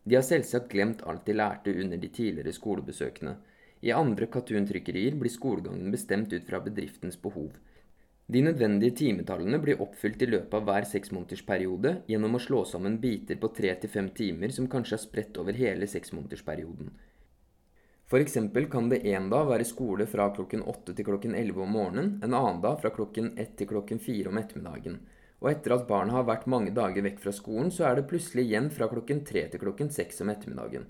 De 0.04 0.16
har 0.16 0.24
selvsagt 0.24 0.72
glemt 0.72 1.04
alt 1.04 1.28
de 1.28 1.36
lærte 1.36 1.76
under 1.84 2.00
de 2.00 2.08
tidligere 2.08 2.56
skolebesøkene. 2.56 3.36
I 3.84 3.92
andre 3.92 4.30
Katun-trykkerier 4.32 5.20
blir 5.20 5.32
skolegangen 5.32 5.92
bestemt 5.92 6.32
ut 6.32 6.48
fra 6.48 6.64
bedriftens 6.64 7.20
behov. 7.20 7.52
De 8.26 8.40
nødvendige 8.40 8.96
timetallene 8.96 9.58
blir 9.60 9.80
oppfylt 9.84 10.22
i 10.24 10.28
løpet 10.30 10.54
av 10.56 10.62
hver 10.64 10.86
seksmånedersperiode 10.88 11.90
gjennom 12.08 12.38
å 12.38 12.40
slå 12.40 12.62
sammen 12.64 12.96
biter 13.02 13.36
på 13.40 13.50
tre 13.52 13.74
til 13.82 13.92
fem 13.92 14.08
timer 14.16 14.54
som 14.54 14.68
kanskje 14.72 14.96
er 14.96 15.02
spredt 15.02 15.40
over 15.42 15.58
hele 15.58 15.88
seksmånedersperioden. 15.92 16.88
F.eks. 18.08 18.38
kan 18.72 18.88
det 18.88 19.02
en 19.12 19.28
dag 19.28 19.46
være 19.48 19.68
skole 19.68 20.06
fra 20.08 20.30
klokken 20.32 20.64
åtte 20.72 20.94
til 20.96 21.04
klokken 21.04 21.36
elleve 21.36 21.64
om 21.64 21.76
morgenen, 21.76 22.10
en 22.24 22.36
annen 22.36 22.64
dag 22.64 22.80
fra 22.80 22.92
klokken 22.96 23.34
ett 23.36 23.56
til 23.60 23.68
klokken 23.68 24.00
fire 24.00 24.32
om 24.32 24.40
ettermiddagen. 24.40 24.98
Og 25.44 25.50
etter 25.50 25.76
at 25.76 25.86
barna 25.88 26.16
har 26.16 26.28
vært 26.28 26.48
mange 26.48 26.72
dager 26.72 27.04
vekk 27.04 27.20
fra 27.20 27.32
skolen, 27.32 27.72
så 27.72 27.90
er 27.90 27.98
det 27.98 28.08
plutselig 28.08 28.46
igjen 28.48 28.70
fra 28.72 28.88
klokken 28.88 29.24
tre 29.28 29.44
til 29.52 29.60
klokken 29.60 29.92
seks 29.92 30.24
om 30.24 30.32
ettermiddagen. 30.32 30.88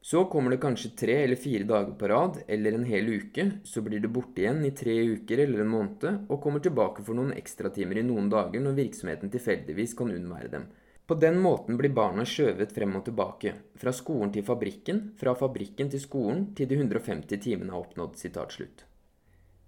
Så 0.00 0.24
kommer 0.30 0.54
det 0.54 0.60
kanskje 0.62 0.92
tre 0.96 1.14
eller 1.24 1.36
fire 1.36 1.66
dager 1.66 1.94
på 1.98 2.08
rad, 2.08 2.38
eller 2.46 2.72
en 2.72 2.86
hel 2.86 3.08
uke, 3.10 3.50
så 3.64 3.82
blir 3.82 4.00
det 4.00 4.12
borte 4.14 4.44
igjen 4.44 4.62
i 4.64 4.70
tre 4.70 4.94
uker 5.18 5.42
eller 5.42 5.64
en 5.64 5.72
måned, 5.72 6.20
og 6.30 6.42
kommer 6.42 6.62
tilbake 6.62 7.02
for 7.04 7.18
noen 7.18 7.34
ekstratimer 7.34 7.98
i 7.98 8.06
noen 8.06 8.30
dager 8.30 8.62
når 8.62 8.78
virksomheten 8.78 9.32
tilfeldigvis 9.34 9.96
kan 9.98 10.14
unnvære 10.14 10.52
dem. 10.54 10.68
På 11.08 11.16
den 11.18 11.38
måten 11.40 11.78
blir 11.80 11.94
barna 11.96 12.24
skjøvet 12.28 12.74
frem 12.76 12.94
og 12.98 13.06
tilbake, 13.06 13.54
fra 13.80 13.94
skolen 13.96 14.30
til 14.34 14.44
fabrikken, 14.44 15.06
fra 15.18 15.34
fabrikken 15.34 15.90
til 15.90 16.02
skolen, 16.04 16.50
til 16.54 16.68
de 16.68 16.78
150 16.78 17.40
timene 17.42 17.72
er 17.72 17.80
oppnådd. 17.80 18.87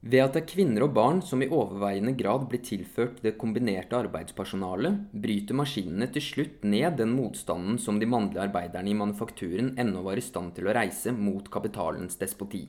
Ved 0.01 0.23
at 0.25 0.33
det 0.33 0.41
er 0.41 0.49
kvinner 0.49 0.87
og 0.87 0.95
barn 0.97 1.19
som 1.21 1.43
i 1.45 1.49
overveiende 1.53 2.15
grad 2.17 2.47
blir 2.49 2.63
tilført 2.65 3.19
det 3.21 3.35
kombinerte 3.41 3.99
arbeidspersonalet, 3.99 5.11
bryter 5.13 5.59
maskinene 5.59 6.09
til 6.15 6.25
slutt 6.25 6.63
ned 6.65 6.97
den 6.97 7.13
motstanden 7.13 7.77
som 7.77 7.99
de 8.01 8.09
mannlige 8.09 8.41
arbeiderne 8.47 8.89
i 8.89 8.97
manufakturen 8.97 9.75
ennå 9.77 10.01
var 10.07 10.17
i 10.17 10.25
stand 10.25 10.55
til 10.57 10.71
å 10.71 10.75
reise 10.77 11.13
mot 11.13 11.51
kapitalens 11.53 12.17
despoti. 12.17 12.63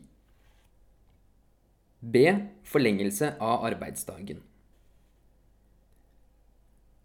B. 2.02 2.26
Forlengelse 2.68 3.38
av 3.40 3.64
arbeidsdagen. 3.70 4.42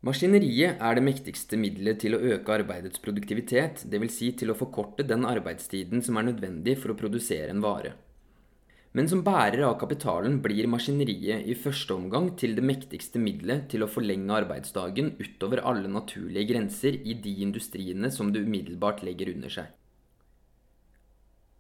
Maskineriet 0.07 0.83
er 0.83 0.99
det 0.99 1.05
mektigste 1.07 1.59
middelet 1.59 2.01
til 2.03 2.17
å 2.17 2.21
øke 2.35 2.55
arbeidets 2.55 2.99
produktivitet, 3.03 3.85
dvs. 3.91 4.19
Si 4.19 4.33
til 4.39 4.51
å 4.51 4.59
forkorte 4.59 5.07
den 5.07 5.27
arbeidstiden 5.27 6.03
som 6.03 6.19
er 6.19 6.29
nødvendig 6.33 6.77
for 6.83 6.95
å 6.95 6.99
produsere 6.99 7.55
en 7.55 7.63
vare. 7.63 7.95
Men 8.97 9.11
som 9.13 9.21
bærer 9.21 9.61
av 9.67 9.75
kapitalen 9.77 10.39
blir 10.41 10.69
maskineriet 10.73 11.45
i 11.45 11.55
første 11.61 11.93
omgang 11.93 12.31
til 12.41 12.55
det 12.57 12.63
mektigste 12.65 13.21
middelet 13.21 13.67
til 13.69 13.85
å 13.85 13.91
forlenge 13.93 14.39
arbeidsdagen 14.39 15.11
utover 15.21 15.61
alle 15.69 15.91
naturlige 15.93 16.49
grenser 16.55 16.97
i 17.05 17.19
de 17.21 17.35
industriene 17.45 18.09
som 18.15 18.31
det 18.33 18.47
umiddelbart 18.47 19.03
legger 19.05 19.35
under 19.35 19.53
seg. 19.53 19.75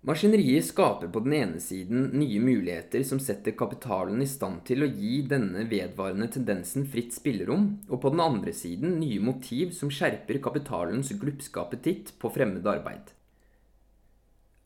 Maskineriet 0.06 0.64
skaper 0.64 1.10
på 1.12 1.20
den 1.26 1.34
ene 1.34 1.60
siden 1.60 2.12
nye 2.14 2.40
muligheter 2.40 3.02
som 3.04 3.20
setter 3.20 3.56
kapitalen 3.58 4.22
i 4.22 4.28
stand 4.30 4.62
til 4.68 4.86
å 4.86 4.88
gi 4.88 5.18
denne 5.28 5.66
vedvarende 5.68 6.30
tendensen 6.38 6.86
fritt 6.88 7.12
spillerom, 7.18 7.66
og 7.90 8.00
på 8.04 8.14
den 8.14 8.22
andre 8.22 8.54
siden 8.54 8.96
nye 9.02 9.20
motiv 9.20 9.74
som 9.76 9.90
skjerper 9.90 10.38
kapitalens 10.46 11.12
glupske 11.20 11.60
appetitt 11.60 12.14
på 12.22 12.32
fremmed 12.32 12.70
arbeid. 12.70 13.15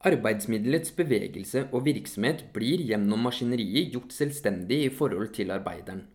Arbeidsmiddelets 0.01 0.95
bevegelse 0.97 1.67
og 1.77 1.83
virksomhet 1.85 2.47
blir 2.55 2.81
gjennom 2.89 3.27
maskineriet 3.27 3.91
gjort 3.93 4.15
selvstendig 4.17 4.79
i 4.87 4.95
forhold 4.97 5.35
til 5.37 5.53
arbeideren. 5.53 6.07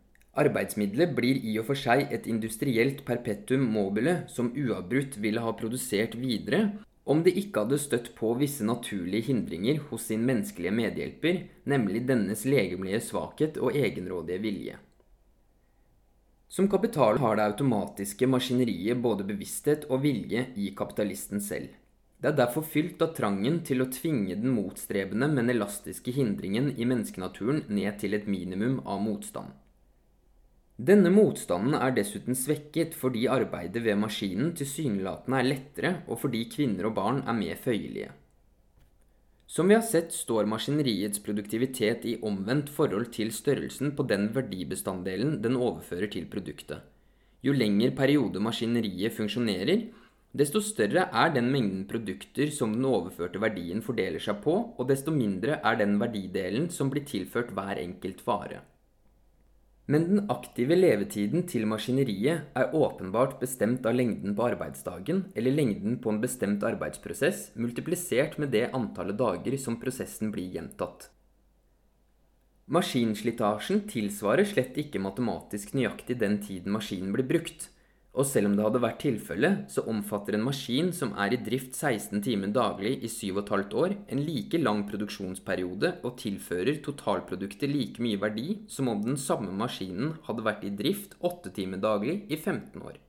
Arbeidsmiddelet 0.41 1.13
blir 1.15 1.38
i 1.38 1.54
og 1.62 1.67
for 1.67 1.78
seg 1.78 2.10
et 2.15 2.26
industrielt 2.26 3.04
perpetuum 3.06 3.67
mobile 3.76 4.15
som 4.34 4.50
uavbrutt 4.58 5.19
ville 5.21 5.43
ha 5.45 5.54
produsert 5.60 6.17
videre 6.17 6.63
om 7.06 7.21
det 7.21 7.36
ikke 7.38 7.62
hadde 7.62 7.80
støtt 7.84 8.10
på 8.17 8.34
visse 8.41 8.65
naturlige 8.65 9.30
hindringer 9.30 9.78
hos 9.91 10.10
sin 10.10 10.26
menneskelige 10.26 10.74
medhjelper, 10.74 11.43
nemlig 11.69 12.08
dennes 12.10 12.41
legemlige 12.50 13.04
svakhet 13.06 13.62
og 13.62 13.78
egenrådige 13.78 14.41
vilje. 14.41 14.82
Som 16.50 16.65
kapital 16.74 17.21
har 17.21 17.38
det 17.38 17.45
automatiske 17.52 18.26
maskineriet 18.26 18.98
både 18.98 19.30
bevissthet 19.30 19.86
og 19.91 20.02
vilje 20.02 20.48
i 20.58 20.74
kapitalisten 20.74 21.38
selv. 21.38 21.69
Det 22.25 22.31
er 22.31 22.39
derfor 22.39 22.63
fylt 22.65 23.03
av 23.05 23.11
trangen 23.13 23.59
til 23.61 23.83
å 23.83 23.85
tvinge 23.93 24.33
den 24.33 24.49
motstrebende, 24.49 25.27
men 25.29 25.51
elastiske 25.53 26.09
hindringen 26.09 26.71
i 26.73 26.85
menneskenaturen 26.89 27.59
ned 27.69 27.99
til 28.01 28.15
et 28.17 28.23
minimum 28.25 28.79
av 28.81 29.03
motstand. 29.03 29.51
Denne 30.88 31.11
motstanden 31.13 31.75
er 31.77 31.93
dessuten 31.93 32.33
svekket 32.33 32.95
fordi 32.97 33.27
arbeidet 33.29 33.83
ved 33.85 33.99
maskinen 34.01 34.55
tilsynelatende 34.57 35.38
er 35.38 35.49
lettere, 35.51 35.91
og 36.09 36.17
fordi 36.23 36.41
kvinner 36.49 36.89
og 36.89 36.95
barn 36.97 37.19
er 37.29 37.38
mer 37.38 37.61
føyelige. 37.61 38.09
Som 39.45 39.69
vi 39.69 39.77
har 39.77 39.85
sett, 39.85 40.09
står 40.09 40.49
maskineriets 40.49 41.21
produktivitet 41.21 42.07
i 42.09 42.15
omvendt 42.25 42.71
forhold 42.73 43.11
til 43.13 43.29
størrelsen 43.38 43.93
på 43.93 44.07
den 44.09 44.31
verdibestanddelen 44.33 45.43
den 45.45 45.61
overfører 45.61 46.09
til 46.17 46.25
produktet. 46.25 46.81
Jo 47.45 47.53
lengre 47.53 47.93
periode 47.93 48.41
maskineriet 48.41 49.13
funksjonerer, 49.13 49.85
Desto 50.36 50.60
større 50.60 51.06
er 51.15 51.30
den 51.32 51.48
mengden 51.48 51.86
produkter 51.88 52.50
som 52.52 52.74
den 52.76 52.84
overførte 52.89 53.39
verdien 53.39 53.80
fordeler 53.84 54.19
seg 54.19 54.41
på, 54.43 54.56
og 54.76 54.88
desto 54.89 55.13
mindre 55.15 55.62
er 55.63 55.78
den 55.80 55.95
verdidelen 56.02 56.67
som 56.76 56.89
blir 56.91 57.06
tilført 57.08 57.54
hver 57.56 57.80
enkelt 57.80 58.19
vare. 58.28 58.60
Men 59.88 60.08
den 60.10 60.24
aktive 60.34 60.76
levetiden 60.76 61.45
til 61.48 61.67
maskineriet 61.69 62.50
er 62.58 62.74
åpenbart 62.76 63.38
bestemt 63.39 63.86
av 63.86 63.95
lengden 63.95 64.34
på 64.36 64.48
arbeidsdagen, 64.48 65.28
eller 65.38 65.56
lengden 65.56 66.00
på 66.02 66.12
en 66.12 66.19
bestemt 66.24 66.65
arbeidsprosess, 66.67 67.52
multiplisert 67.56 68.39
med 68.41 68.52
det 68.52 68.71
antallet 68.74 69.19
dager 69.19 69.56
som 69.62 69.78
prosessen 69.80 70.34
blir 70.34 70.50
gjentatt. 70.58 71.12
Maskinslitasjen 72.65 73.86
tilsvarer 73.88 74.50
slett 74.50 74.76
ikke 74.82 75.00
matematisk 75.00 75.76
nøyaktig 75.78 76.17
den 76.17 76.39
tiden 76.41 76.74
maskinen 76.74 77.13
blir 77.13 77.30
brukt, 77.30 77.69
og 78.15 78.28
selv 78.28 78.49
om 78.49 78.56
det 78.56 78.63
hadde 78.63 78.82
vært 78.84 79.01
tilfellet, 79.04 79.63
så 79.71 79.84
omfatter 79.91 80.38
en 80.38 80.45
maskin 80.47 80.91
som 80.95 81.12
er 81.19 81.36
i 81.36 81.39
drift 81.43 81.75
16 81.75 82.23
timer 82.23 82.54
daglig 82.56 82.95
i 83.04 83.12
7,5 83.12 83.75
år, 83.82 83.95
en 84.08 84.23
like 84.23 84.62
lang 84.62 84.86
produksjonsperiode 84.89 85.97
og 86.01 86.15
tilfører 86.21 86.80
totalproduktet 86.86 87.71
like 87.71 88.04
mye 88.04 88.21
verdi 88.21 88.62
som 88.71 88.91
om 88.91 89.04
den 89.04 89.19
samme 89.19 89.51
maskinen 89.56 90.15
hadde 90.30 90.47
vært 90.47 90.63
i 90.63 90.71
drift 90.84 91.17
8 91.19 91.51
timer 91.58 91.84
daglig 91.84 92.21
i 92.32 92.39
15 92.39 92.80
år. 92.82 93.01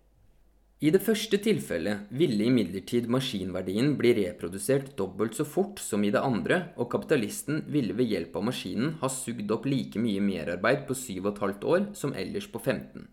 I 0.84 0.90
det 0.92 1.00
første 1.00 1.38
tilfellet 1.40 2.10
ville 2.12 2.50
imidlertid 2.50 3.06
maskinverdien 3.08 3.94
bli 3.96 4.10
reprodusert 4.18 4.90
dobbelt 4.98 5.38
så 5.38 5.46
fort 5.48 5.80
som 5.80 6.04
i 6.04 6.10
det 6.12 6.20
andre, 6.20 6.66
og 6.76 6.90
kapitalisten 6.92 7.62
ville 7.72 7.96
ved 7.96 8.12
hjelp 8.12 8.36
av 8.36 8.44
maskinen 8.50 8.98
ha 9.00 9.08
sugd 9.08 9.54
opp 9.56 9.64
like 9.70 9.96
mye 9.96 10.20
merarbeid 10.20 10.84
på 10.90 10.98
7,5 10.98 11.64
år 11.64 11.92
som 11.96 12.12
ellers 12.12 12.50
på 12.52 12.60
15. 12.60 13.06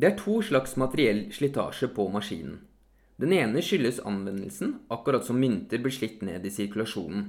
Det 0.00 0.08
er 0.08 0.16
to 0.16 0.38
slags 0.40 0.78
materiell 0.80 1.26
slitasje 1.28 1.90
på 1.92 2.06
maskinen. 2.08 2.54
Den 3.20 3.34
ene 3.36 3.60
skyldes 3.60 3.98
anvendelsen, 4.08 4.78
akkurat 4.88 5.26
som 5.26 5.36
mynter 5.36 5.82
blir 5.82 5.92
slitt 5.92 6.22
ned 6.24 6.46
i 6.48 6.52
sirkulasjonen. 6.54 7.26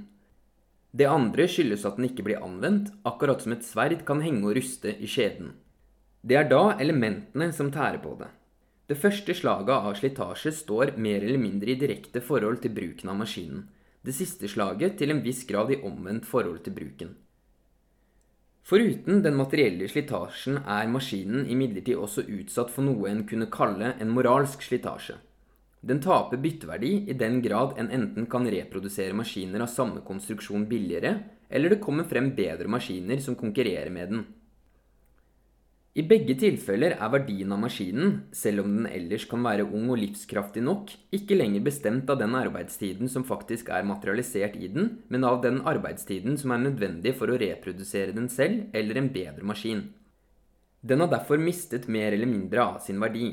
Det 0.96 1.04
andre 1.04 1.44
skyldes 1.52 1.84
at 1.84 1.98
den 1.98 2.06
ikke 2.08 2.24
blir 2.24 2.40
anvendt, 2.40 2.88
akkurat 3.04 3.44
som 3.44 3.52
et 3.52 3.66
sverd 3.66 4.06
kan 4.08 4.22
henge 4.24 4.46
og 4.48 4.56
ruste 4.56 4.94
i 4.96 5.10
skjeden. 5.10 5.50
Det 6.24 6.38
er 6.38 6.48
da 6.48 6.78
elementene 6.80 7.50
som 7.52 7.68
tærer 7.74 8.00
på 8.00 8.14
det. 8.22 8.30
Det 8.88 8.96
første 9.04 9.36
slaget 9.36 9.74
av 9.74 9.92
slitasje 10.00 10.54
står 10.62 10.94
mer 10.96 11.20
eller 11.20 11.44
mindre 11.44 11.74
i 11.74 11.80
direkte 11.80 12.24
forhold 12.24 12.62
til 12.64 12.72
bruken 12.72 13.12
av 13.12 13.20
maskinen. 13.20 13.66
Det 14.00 14.16
siste 14.16 14.48
slaget 14.48 14.96
til 14.96 15.12
en 15.12 15.20
viss 15.20 15.44
grad 15.44 15.74
i 15.76 15.82
omvendt 15.84 16.24
forhold 16.24 16.64
til 16.64 16.76
bruken. 16.80 17.12
Foruten 18.62 19.22
den 19.24 19.34
materielle 19.34 19.88
slitasjen 19.90 20.60
er 20.62 20.90
maskinen 20.90 21.48
imidlertid 21.50 21.98
også 21.98 22.22
utsatt 22.30 22.70
for 22.70 22.86
noe 22.86 23.10
en 23.10 23.24
kunne 23.26 23.50
kalle 23.50 23.96
en 24.00 24.12
moralsk 24.14 24.62
slitasje. 24.62 25.16
Den 25.82 25.98
taper 25.98 26.38
bytteverdi 26.38 26.92
i 27.10 27.16
den 27.18 27.40
grad 27.42 27.74
en 27.82 27.90
enten 27.90 28.28
kan 28.30 28.46
reprodusere 28.46 29.16
maskiner 29.18 29.64
av 29.64 29.72
samme 29.72 30.04
konstruksjon 30.06 30.68
billigere, 30.70 31.16
eller 31.50 31.74
det 31.74 31.80
kommer 31.82 32.06
frem 32.06 32.30
bedre 32.36 32.70
maskiner 32.70 33.18
som 33.24 33.34
konkurrerer 33.34 33.90
med 33.90 34.14
den. 34.14 34.22
I 35.92 36.00
begge 36.08 36.32
tilfeller 36.40 36.94
er 36.96 37.10
verdien 37.12 37.50
av 37.52 37.58
maskinen, 37.60 38.12
selv 38.32 38.62
om 38.62 38.76
den 38.78 38.86
ellers 38.88 39.26
kan 39.28 39.42
være 39.44 39.66
ung 39.66 39.90
og 39.92 39.98
livskraftig 40.00 40.62
nok, 40.64 40.88
ikke 41.12 41.36
lenger 41.36 41.66
bestemt 41.66 42.08
av 42.08 42.16
den 42.22 42.32
arbeidstiden 42.38 43.12
som 43.12 43.26
faktisk 43.28 43.68
er 43.76 43.84
materialisert 43.84 44.56
i 44.56 44.70
den, 44.72 44.88
men 45.12 45.26
av 45.28 45.42
den 45.44 45.60
arbeidstiden 45.68 46.40
som 46.40 46.56
er 46.56 46.64
nødvendig 46.64 47.12
for 47.18 47.28
å 47.28 47.36
reprodusere 47.36 48.16
den 48.16 48.30
selv 48.32 48.72
eller 48.72 49.02
en 49.02 49.12
bedre 49.12 49.44
maskin. 49.44 49.84
Den 50.80 51.04
har 51.04 51.12
derfor 51.12 51.36
mistet 51.36 51.84
mer 51.92 52.16
eller 52.16 52.30
mindre 52.30 52.64
av 52.64 52.80
sin 52.80 52.96
verdi. 52.96 53.28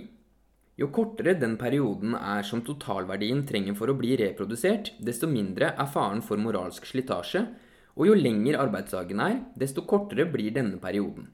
Jo 0.76 0.91
kortere 0.91 1.39
den 1.39 1.56
perioden 1.60 2.12
er 2.19 2.43
som 2.43 2.60
totalverdien 2.67 3.48
trenger 3.48 3.80
for 3.80 3.88
å 3.88 3.95
bli 3.95 4.19
reprodusert, 4.19 4.98
desto 5.00 5.32
mindre 5.32 5.72
er 5.80 5.91
faren 5.95 6.19
for 6.19 6.36
moralsk 6.36 6.91
slitasje, 6.91 7.48
og 7.95 8.12
jo 8.12 8.19
lenger 8.19 8.60
arbeidsdagen 8.60 9.24
er, 9.24 9.43
desto 9.56 9.88
kortere 9.88 10.28
blir 10.28 10.52
denne 10.52 10.76
perioden. 10.84 11.32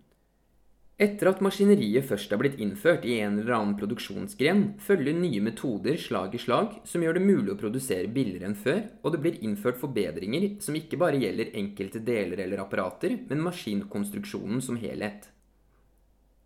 Etter 0.95 1.27
at 1.27 1.41
maskineriet 1.43 2.05
først 2.07 2.31
er 2.31 2.39
blitt 2.39 2.61
innført 2.63 3.03
i 3.03 3.17
en 3.19 3.41
eller 3.41 3.57
annen 3.57 3.73
produksjonsgren, 3.75 4.61
følger 4.79 5.17
nye 5.17 5.41
metoder 5.43 5.97
slag 5.99 6.37
i 6.37 6.39
slag 6.39 6.77
som 6.87 7.03
gjør 7.03 7.17
det 7.17 7.23
mulig 7.25 7.51
å 7.51 7.57
produsere 7.59 8.07
billigere 8.07 8.47
enn 8.47 8.55
før, 8.55 8.79
og 9.03 9.11
det 9.11 9.19
blir 9.25 9.41
innført 9.43 9.81
forbedringer 9.81 10.53
som 10.63 10.77
ikke 10.79 11.01
bare 11.01 11.19
gjelder 11.19 11.51
enkelte 11.59 11.99
deler 11.99 12.45
eller 12.45 12.63
apparater, 12.63 13.17
men 13.27 13.43
maskinkonstruksjonen 13.43 14.63
som 14.63 14.79
helhet. 14.79 15.27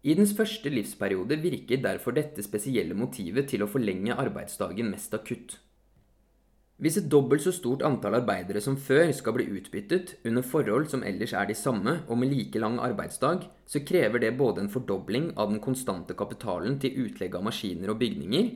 I 0.02 0.18
dens 0.18 0.34
første 0.34 0.74
livsperiode 0.74 1.38
virker 1.44 1.86
derfor 1.86 2.18
dette 2.18 2.42
spesielle 2.42 2.98
motivet 2.98 3.52
til 3.54 3.62
å 3.62 3.70
forlenge 3.70 4.18
arbeidsdagen 4.18 4.90
mest 4.90 5.14
akutt. 5.14 5.60
Hvis 6.80 6.96
et 6.96 7.10
dobbelt 7.12 7.44
så 7.44 7.52
stort 7.52 7.82
antall 7.84 8.15
arbeidere 8.22 8.62
som 8.63 8.78
før 8.80 9.10
skal 9.12 9.36
bli 9.36 9.50
utbyttet 9.60 10.13
under 10.24 10.46
forhold 10.48 10.86
som 10.88 11.02
ellers 11.04 11.34
er 11.36 11.50
de 11.50 11.58
samme 11.60 11.98
og 12.08 12.22
med 12.22 12.32
like 12.32 12.62
lang 12.63 12.78
arbeidsdag, 12.80 13.50
så 13.68 13.82
krever 13.84 14.24
det 14.24 14.38
både 14.39 14.63
en 14.63 14.72
fordobling 14.72 15.34
av 15.36 15.52
den 15.52 15.60
konstante 15.60 16.15
kapitalen 16.15 16.80
til 16.80 16.96
utlegg 17.04 17.36
av 17.36 17.44
maskiner 17.50 17.92
og 17.92 18.00
bygninger, 18.00 18.54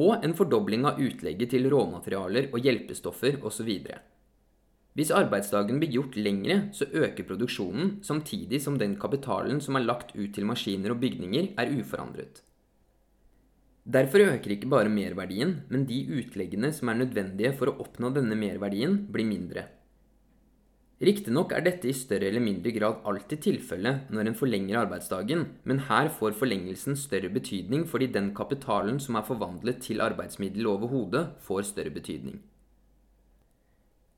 og 0.00 0.24
en 0.24 0.36
fordobling 0.36 0.88
av 0.88 0.96
utlegget 0.96 1.52
til 1.52 1.68
råmaterialer 1.68 2.48
og 2.54 2.64
hjelpestoffer 2.64 3.36
osv. 3.44 3.70
Hvis 4.96 5.12
arbeidsdagen 5.12 5.76
blir 5.78 5.92
gjort 5.92 6.16
lengre, 6.16 6.62
så 6.72 6.88
øker 6.88 7.28
produksjonen, 7.28 7.98
samtidig 8.02 8.62
som 8.64 8.80
den 8.80 8.96
kapitalen 8.96 9.60
som 9.60 9.76
er 9.76 9.84
lagt 9.84 10.16
ut 10.16 10.32
til 10.32 10.48
maskiner 10.48 10.96
og 10.96 11.04
bygninger, 11.04 11.52
er 11.60 11.76
uforandret. 11.76 12.47
Derfor 13.88 14.20
øker 14.20 14.52
ikke 14.52 14.68
bare 14.68 14.90
merverdien, 14.92 15.62
men 15.72 15.86
de 15.88 16.02
utleggene 16.18 16.68
som 16.76 16.90
er 16.92 16.98
nødvendige 17.00 17.54
for 17.56 17.70
å 17.70 17.78
oppnå 17.80 18.10
denne 18.12 18.36
merverdien, 18.36 18.98
blir 19.08 19.24
mindre. 19.24 19.64
Riktignok 21.00 21.54
er 21.54 21.62
dette 21.62 21.88
i 21.88 21.94
større 21.94 22.26
eller 22.28 22.42
mindre 22.42 22.72
grad 22.74 23.00
alltid 23.06 23.40
tilfellet 23.46 24.10
når 24.12 24.28
en 24.28 24.36
forlenger 24.36 24.80
arbeidsdagen, 24.80 25.46
men 25.64 25.84
her 25.86 26.10
får 26.10 26.36
forlengelsen 26.36 26.98
større 26.98 27.30
betydning 27.32 27.86
fordi 27.88 28.10
den 28.12 28.32
kapitalen 28.36 28.98
som 29.00 29.16
er 29.16 29.24
forvandlet 29.28 29.80
til 29.86 30.02
arbeidsmiddel 30.04 30.66
over 30.68 30.90
hodet, 30.92 31.24
får 31.46 31.70
større 31.70 31.94
betydning. 31.94 32.42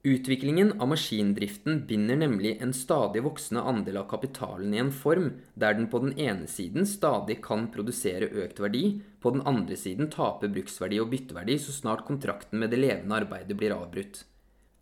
Utviklingen 0.03 0.81
av 0.81 0.89
maskindriften 0.89 1.83
binder 1.87 2.17
nemlig 2.17 2.55
en 2.63 2.71
stadig 2.73 3.21
voksende 3.21 3.61
andel 3.69 3.99
av 4.01 4.07
kapitalen 4.09 4.73
i 4.73 4.81
en 4.81 4.93
form 4.97 5.27
der 5.61 5.77
den 5.77 5.91
på 5.93 6.01
den 6.01 6.15
ene 6.17 6.49
siden 6.49 6.89
stadig 6.89 7.37
kan 7.45 7.67
produsere 7.75 8.31
økt 8.33 8.63
verdi, 8.65 9.03
på 9.21 9.35
den 9.35 9.45
andre 9.45 9.77
siden 9.77 10.09
tape 10.09 10.49
bruksverdi 10.49 11.03
og 11.05 11.13
bytteverdi 11.13 11.59
så 11.61 11.77
snart 11.77 12.07
kontrakten 12.09 12.65
med 12.65 12.73
det 12.73 12.81
levende 12.81 13.21
arbeidet 13.21 13.59
blir 13.61 13.77
avbrutt. 13.77 14.25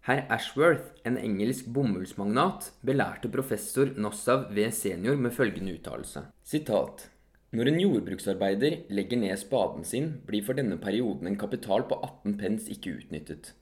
Herr 0.07 0.23
Ashworth, 0.31 0.95
en 1.03 1.19
engelsk 1.19 1.67
bomullsmagnat, 1.67 2.71
belærte 2.87 3.27
professor 3.29 3.91
Nossav 3.99 4.53
V. 4.55 4.71
senior 4.71 5.19
med 5.19 5.35
følgende 5.35 5.75
uttalelse. 5.75 6.29
Sitat. 6.47 7.09
Når 7.51 7.73
en 7.73 7.83
jordbruksarbeider 7.83 8.85
legger 8.95 9.19
ned 9.19 9.41
spaden 9.43 9.83
sin, 9.83 10.13
blir 10.31 10.47
for 10.47 10.55
denne 10.55 10.79
perioden 10.79 11.27
en 11.27 11.43
kapital 11.43 11.91
på 11.91 11.99
18 12.07 12.39
pence 12.39 12.71
ikke 12.71 13.01
utnyttet. 13.01 13.57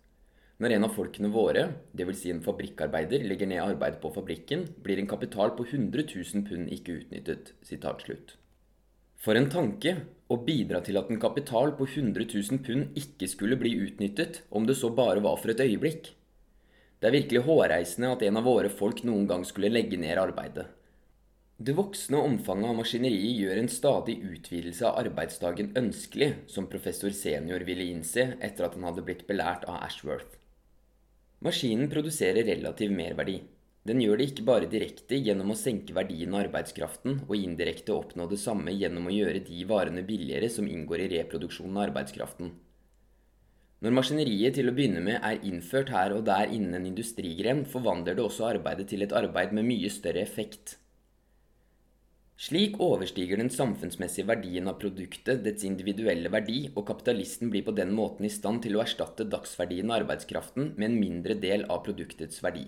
Når 0.56 0.72
en 0.72 0.86
av 0.86 0.94
folkene 0.96 1.28
våre, 1.28 1.66
dvs. 1.92 2.20
Si 2.22 2.30
en 2.32 2.40
fabrikkarbeider, 2.40 3.26
legger 3.28 3.48
ned 3.50 3.60
arbeid 3.60 3.98
på 4.00 4.08
fabrikken, 4.14 4.62
blir 4.80 4.96
en 5.02 5.08
kapital 5.10 5.52
på 5.58 5.66
100 5.68 6.06
000 6.08 6.46
pund 6.48 6.70
ikke 6.72 6.94
utnyttet. 7.02 7.50
For 9.20 9.36
en 9.36 9.50
tanke 9.52 9.92
å 10.32 10.38
bidra 10.46 10.80
til 10.86 10.96
at 10.96 11.10
en 11.12 11.20
kapital 11.20 11.74
på 11.76 11.84
100 11.90 12.24
000 12.32 12.62
pund 12.64 12.96
ikke 12.96 13.28
skulle 13.28 13.58
bli 13.60 13.74
utnyttet, 13.84 14.46
om 14.48 14.64
det 14.64 14.78
så 14.80 14.88
bare 14.88 15.20
var 15.24 15.36
for 15.42 15.52
et 15.52 15.60
øyeblikk. 15.60 16.08
Det 17.00 17.10
er 17.10 17.16
virkelig 17.18 17.44
hårreisende 17.44 18.14
at 18.16 18.24
en 18.24 18.40
av 18.40 18.48
våre 18.48 18.72
folk 18.72 19.04
noen 19.04 19.28
gang 19.28 19.44
skulle 19.44 19.68
legge 19.68 20.00
ned 20.00 20.16
arbeidet. 20.16 20.64
Det 21.60 21.76
voksende 21.76 22.22
omfanget 22.24 22.70
av 22.72 22.80
maskineriet 22.80 23.36
gjør 23.42 23.60
en 23.60 23.70
stadig 23.72 24.16
utvidelse 24.24 24.88
av 24.88 25.04
arbeidsdagen 25.04 25.70
ønskelig, 25.76 26.32
som 26.48 26.68
professor 26.72 27.12
senior 27.12 27.64
ville 27.68 27.92
innse 27.92 28.30
etter 28.40 28.70
at 28.70 28.76
han 28.76 28.88
hadde 28.88 29.04
blitt 29.04 29.24
belært 29.28 29.68
av 29.68 29.84
Ashworth. 29.84 30.45
Maskinen 31.44 31.90
produserer 31.92 32.46
relativ 32.48 32.92
merverdi. 32.96 33.40
Den 33.86 34.00
gjør 34.02 34.18
det 34.18 34.30
ikke 34.30 34.44
bare 34.48 34.68
direkte 34.70 35.18
gjennom 35.20 35.52
å 35.52 35.58
senke 35.58 35.94
verdien 35.94 36.32
av 36.34 36.46
arbeidskraften, 36.46 37.20
og 37.28 37.36
indirekte 37.36 37.94
oppnå 37.94 38.24
det 38.30 38.38
samme 38.42 38.72
gjennom 38.74 39.06
å 39.06 39.14
gjøre 39.14 39.44
de 39.46 39.66
varene 39.68 40.02
billigere 40.06 40.48
som 40.50 40.66
inngår 40.66 41.04
i 41.04 41.10
reproduksjonen 41.18 41.76
av 41.76 41.90
arbeidskraften. 41.90 42.54
Når 43.84 43.92
maskineriet 43.92 44.56
til 44.56 44.70
å 44.70 44.74
begynne 44.74 45.02
med 45.04 45.20
er 45.20 45.44
innført 45.44 45.92
her 45.92 46.16
og 46.16 46.24
der 46.26 46.48
innen 46.48 46.80
en 46.80 46.88
industrigren, 46.88 47.62
forvandler 47.68 48.16
det 48.16 48.24
også 48.24 48.48
arbeidet 48.48 48.88
til 48.90 49.04
et 49.04 49.14
arbeid 49.14 49.52
med 49.54 49.68
mye 49.68 49.92
større 49.92 50.24
effekt. 50.24 50.78
Slik 52.36 52.74
overstiger 52.84 53.40
den 53.40 53.48
samfunnsmessige 53.48 54.28
verdien 54.28 54.68
av 54.68 54.76
produktet 54.80 55.40
dets 55.44 55.64
individuelle 55.64 56.28
verdi, 56.28 56.66
og 56.74 56.84
kapitalisten 56.90 57.48
blir 57.48 57.64
på 57.64 57.72
den 57.72 57.94
måten 57.96 58.28
i 58.28 58.32
stand 58.32 58.60
til 58.66 58.76
å 58.76 58.82
erstatte 58.82 59.24
dagsverdien 59.24 59.88
av 59.88 60.02
arbeidskraften 60.02 60.74
med 60.76 60.90
en 60.90 60.98
mindre 61.00 61.38
del 61.40 61.64
av 61.72 61.80
produktets 61.86 62.42
verdi. 62.44 62.66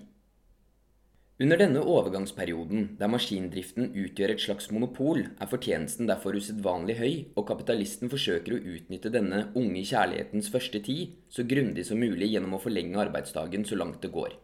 Under 1.39 1.61
denne 1.61 1.83
overgangsperioden, 1.85 2.97
der 2.99 3.13
maskindriften 3.13 3.93
utgjør 3.93 4.33
et 4.33 4.41
slags 4.43 4.73
monopol, 4.75 5.21
er 5.39 5.51
fortjenesten 5.53 6.09
derfor 6.09 6.35
usedvanlig 6.35 6.97
høy, 6.99 7.13
og 7.37 7.47
kapitalisten 7.53 8.11
forsøker 8.11 8.57
å 8.57 8.63
utnytte 8.73 9.13
denne 9.15 9.45
unge 9.53 9.85
kjærlighetens 9.85 10.49
første 10.51 10.81
tid 10.89 11.13
så 11.31 11.45
grundig 11.47 11.85
som 11.87 12.01
mulig 12.01 12.33
gjennom 12.33 12.57
å 12.57 12.63
forlenge 12.65 12.99
arbeidsdagen 13.05 13.69
så 13.69 13.79
langt 13.79 14.01
det 14.03 14.11
går. 14.17 14.35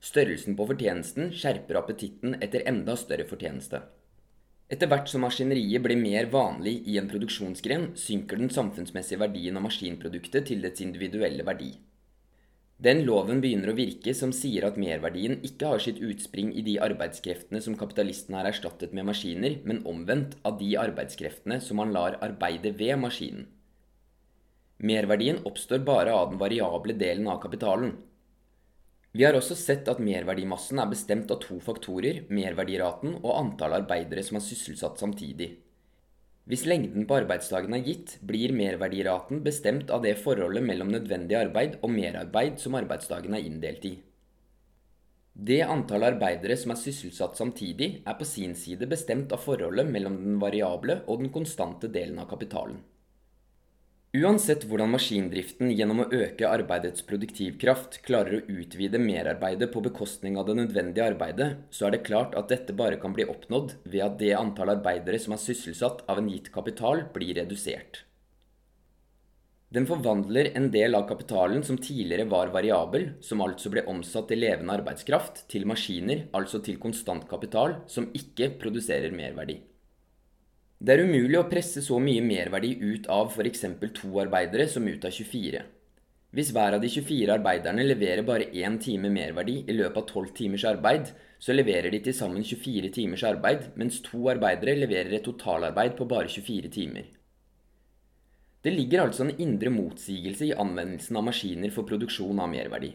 Størrelsen 0.00 0.56
på 0.58 0.66
fortjenesten 0.72 1.30
skjerper 1.36 1.78
appetitten 1.84 2.34
etter 2.42 2.66
enda 2.66 2.96
større 2.98 3.28
fortjeneste. 3.28 3.84
Etter 4.68 4.90
hvert 4.90 5.08
som 5.08 5.22
maskineriet 5.24 5.80
blir 5.80 5.96
mer 5.96 6.26
vanlig 6.28 6.82
i 6.92 6.98
en 7.00 7.08
produksjonsgren, 7.08 7.94
synker 7.96 8.36
den 8.36 8.50
samfunnsmessige 8.52 9.22
verdien 9.22 9.56
av 9.56 9.64
maskinproduktet 9.64 10.50
til 10.50 10.60
dets 10.64 10.84
individuelle 10.84 11.46
verdi. 11.46 11.70
Den 12.78 13.00
loven 13.02 13.40
begynner 13.42 13.72
å 13.72 13.78
virke 13.78 14.12
som 14.14 14.30
sier 14.30 14.68
at 14.68 14.76
merverdien 14.78 15.40
ikke 15.42 15.72
har 15.72 15.80
sitt 15.82 15.98
utspring 16.04 16.52
i 16.52 16.62
de 16.66 16.76
arbeidskreftene 16.84 17.62
som 17.64 17.74
kapitalisten 17.80 18.36
har 18.38 18.46
erstattet 18.46 18.92
med 18.94 19.08
maskiner, 19.08 19.56
men 19.64 19.80
omvendt 19.88 20.36
av 20.46 20.60
de 20.60 20.68
arbeidskreftene 20.78 21.58
som 21.64 21.80
han 21.82 21.96
lar 21.96 22.20
arbeide 22.22 22.70
ved 22.78 23.00
maskinen. 23.02 23.48
Merverdien 24.78 25.40
oppstår 25.48 25.80
bare 25.82 26.12
av 26.14 26.30
den 26.30 26.38
variable 26.38 26.94
delen 26.94 27.26
av 27.26 27.40
kapitalen, 27.42 27.96
vi 29.12 29.24
har 29.24 29.36
også 29.38 29.56
sett 29.56 29.88
at 29.88 30.02
merverdimassen 30.04 30.80
er 30.82 30.90
bestemt 30.90 31.30
av 31.32 31.40
to 31.40 31.56
faktorer, 31.64 32.26
merverdiraten 32.28 33.16
og 33.22 33.32
antall 33.38 33.78
arbeidere 33.78 34.24
som 34.26 34.36
er 34.36 34.44
sysselsatt 34.44 35.00
samtidig. 35.00 35.54
Hvis 36.48 36.64
lengden 36.68 37.04
på 37.08 37.16
arbeidsdagen 37.18 37.76
er 37.76 37.84
gitt, 37.84 38.14
blir 38.24 38.54
merverdiraten 38.56 39.42
bestemt 39.44 39.90
av 39.92 40.04
det 40.04 40.14
forholdet 40.20 40.64
mellom 40.64 40.92
nødvendig 40.92 41.36
arbeid 41.36 41.80
og 41.82 41.92
merarbeid 41.92 42.60
som 42.60 42.76
arbeidsdagen 42.78 43.36
er 43.36 43.48
inndelt 43.48 43.84
i. 43.84 43.96
Det 45.38 45.60
antall 45.62 46.02
arbeidere 46.08 46.56
som 46.58 46.72
er 46.74 46.80
sysselsatt 46.80 47.36
samtidig, 47.38 47.90
er 48.04 48.16
på 48.18 48.26
sin 48.26 48.56
side 48.58 48.88
bestemt 48.90 49.32
av 49.32 49.44
forholdet 49.44 49.86
mellom 49.88 50.16
den 50.18 50.40
variable 50.42 51.02
og 51.06 51.20
den 51.20 51.32
konstante 51.32 51.88
delen 51.92 52.18
av 52.18 52.26
kapitalen. 52.32 52.80
Uansett 54.18 54.64
hvordan 54.66 54.88
maskindriften 54.90 55.68
gjennom 55.76 56.00
å 56.02 56.06
øke 56.16 56.48
arbeidets 56.48 57.04
produktivkraft 57.06 58.00
klarer 58.06 58.38
å 58.38 58.56
utvide 58.62 58.98
merarbeidet 58.98 59.68
på 59.70 59.82
bekostning 59.84 60.38
av 60.40 60.48
det 60.48 60.56
nødvendige 60.58 61.04
arbeidet, 61.12 61.48
så 61.70 61.86
er 61.86 61.94
det 61.94 62.06
klart 62.08 62.34
at 62.40 62.48
dette 62.50 62.74
bare 62.74 62.98
kan 63.02 63.14
bli 63.14 63.28
oppnådd 63.28 63.76
ved 63.84 64.02
at 64.06 64.16
det 64.22 64.32
antall 64.38 64.72
arbeidere 64.74 65.20
som 65.22 65.36
er 65.36 65.42
sysselsatt 65.44 66.02
av 66.08 66.22
en 66.22 66.32
gitt 66.32 66.50
kapital, 66.54 67.04
blir 67.14 67.36
redusert. 67.38 68.02
Den 69.68 69.86
forvandler 69.86 70.50
en 70.56 70.70
del 70.72 70.96
av 70.96 71.06
kapitalen 71.10 71.62
som 71.62 71.76
tidligere 71.76 72.26
var 72.32 72.50
variabel, 72.54 73.10
som 73.20 73.44
altså 73.44 73.70
ble 73.70 73.84
omsatt 73.92 74.30
til 74.32 74.40
levende 74.40 74.80
arbeidskraft, 74.80 75.44
til 75.52 75.68
maskiner, 75.68 76.26
altså 76.32 76.64
til 76.64 76.80
konstant 76.80 77.28
kapital, 77.28 77.82
som 77.86 78.08
ikke 78.16 78.54
produserer 78.58 79.12
merverdi. 79.12 79.60
Det 80.78 80.94
er 80.94 81.00
umulig 81.02 81.34
å 81.40 81.48
presse 81.50 81.82
så 81.82 81.96
mye 81.98 82.22
merverdi 82.22 82.76
ut 82.78 83.08
av 83.10 83.32
f.eks. 83.32 83.64
to 83.96 84.10
arbeidere 84.22 84.68
som 84.70 84.84
ut 84.86 85.04
av 85.04 85.10
24. 85.10 85.62
Hvis 86.30 86.50
hver 86.54 86.76
av 86.76 86.82
de 86.84 86.90
24 86.92 87.32
arbeiderne 87.34 87.82
leverer 87.82 88.22
bare 88.22 88.46
én 88.54 88.76
time 88.78 89.08
merverdi 89.10 89.56
i 89.66 89.74
løpet 89.74 89.96
av 89.98 90.20
12 90.20 90.28
timers 90.36 90.64
arbeid, 90.70 91.08
så 91.42 91.56
leverer 91.56 91.90
de 91.90 91.98
til 92.04 92.14
sammen 92.14 92.44
24 92.46 92.92
timers 92.94 93.24
arbeid, 93.26 93.64
mens 93.74 93.98
to 94.04 94.28
arbeidere 94.30 94.76
leverer 94.78 95.16
et 95.16 95.24
totalarbeid 95.26 95.96
på 95.98 96.06
bare 96.06 96.30
24 96.30 96.70
timer. 96.76 97.08
Det 98.62 98.74
ligger 98.74 99.02
altså 99.02 99.24
en 99.24 99.34
indre 99.40 99.72
motsigelse 99.74 100.46
i 100.46 100.54
anvendelsen 100.54 101.18
av 101.18 101.26
maskiner 101.26 101.72
for 101.74 101.88
produksjon 101.88 102.38
av 102.38 102.52
merverdi. 102.52 102.92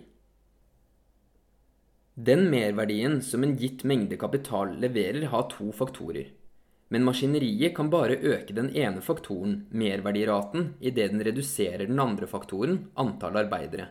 Den 2.16 2.46
merverdien 2.54 3.20
som 3.26 3.44
en 3.44 3.58
gitt 3.60 3.84
mengde 3.84 4.20
kapital 4.22 4.72
leverer, 4.80 5.28
har 5.34 5.50
to 5.52 5.72
faktorer. 5.76 6.32
Men 6.94 7.08
maskineriet 7.08 7.74
kan 7.74 7.90
bare 7.90 8.20
øke 8.22 8.54
den 8.54 8.70
ene 8.78 9.02
faktoren, 9.02 9.64
merverdiraten, 9.74 10.76
idet 10.80 11.10
den 11.10 11.24
reduserer 11.26 11.88
den 11.90 12.00
andre 12.00 12.30
faktoren, 12.30 12.84
antall 12.94 13.40
arbeidere. 13.42 13.88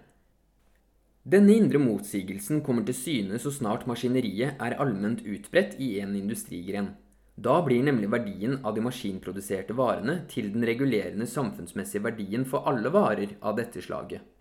Denne 1.22 1.54
indre 1.54 1.78
motsigelsen 1.82 2.62
kommer 2.66 2.86
til 2.86 2.98
syne 2.98 3.38
så 3.42 3.50
snart 3.54 3.88
maskineriet 3.90 4.58
er 4.62 4.78
allment 4.82 5.22
utbredt 5.26 5.76
i 5.82 5.96
en 6.02 6.14
industrigren. 6.18 6.92
Da 7.34 7.60
blir 7.66 7.82
nemlig 7.82 8.10
verdien 8.12 8.58
av 8.62 8.74
de 8.76 8.82
maskinproduserte 8.86 9.74
varene 9.78 10.20
til 10.30 10.52
den 10.54 10.66
regulerende 10.66 11.26
samfunnsmessige 11.26 12.04
verdien 12.06 12.46
for 12.46 12.68
alle 12.70 12.90
varer 12.94 13.34
av 13.40 13.58
dette 13.58 13.82
slaget. 13.82 14.31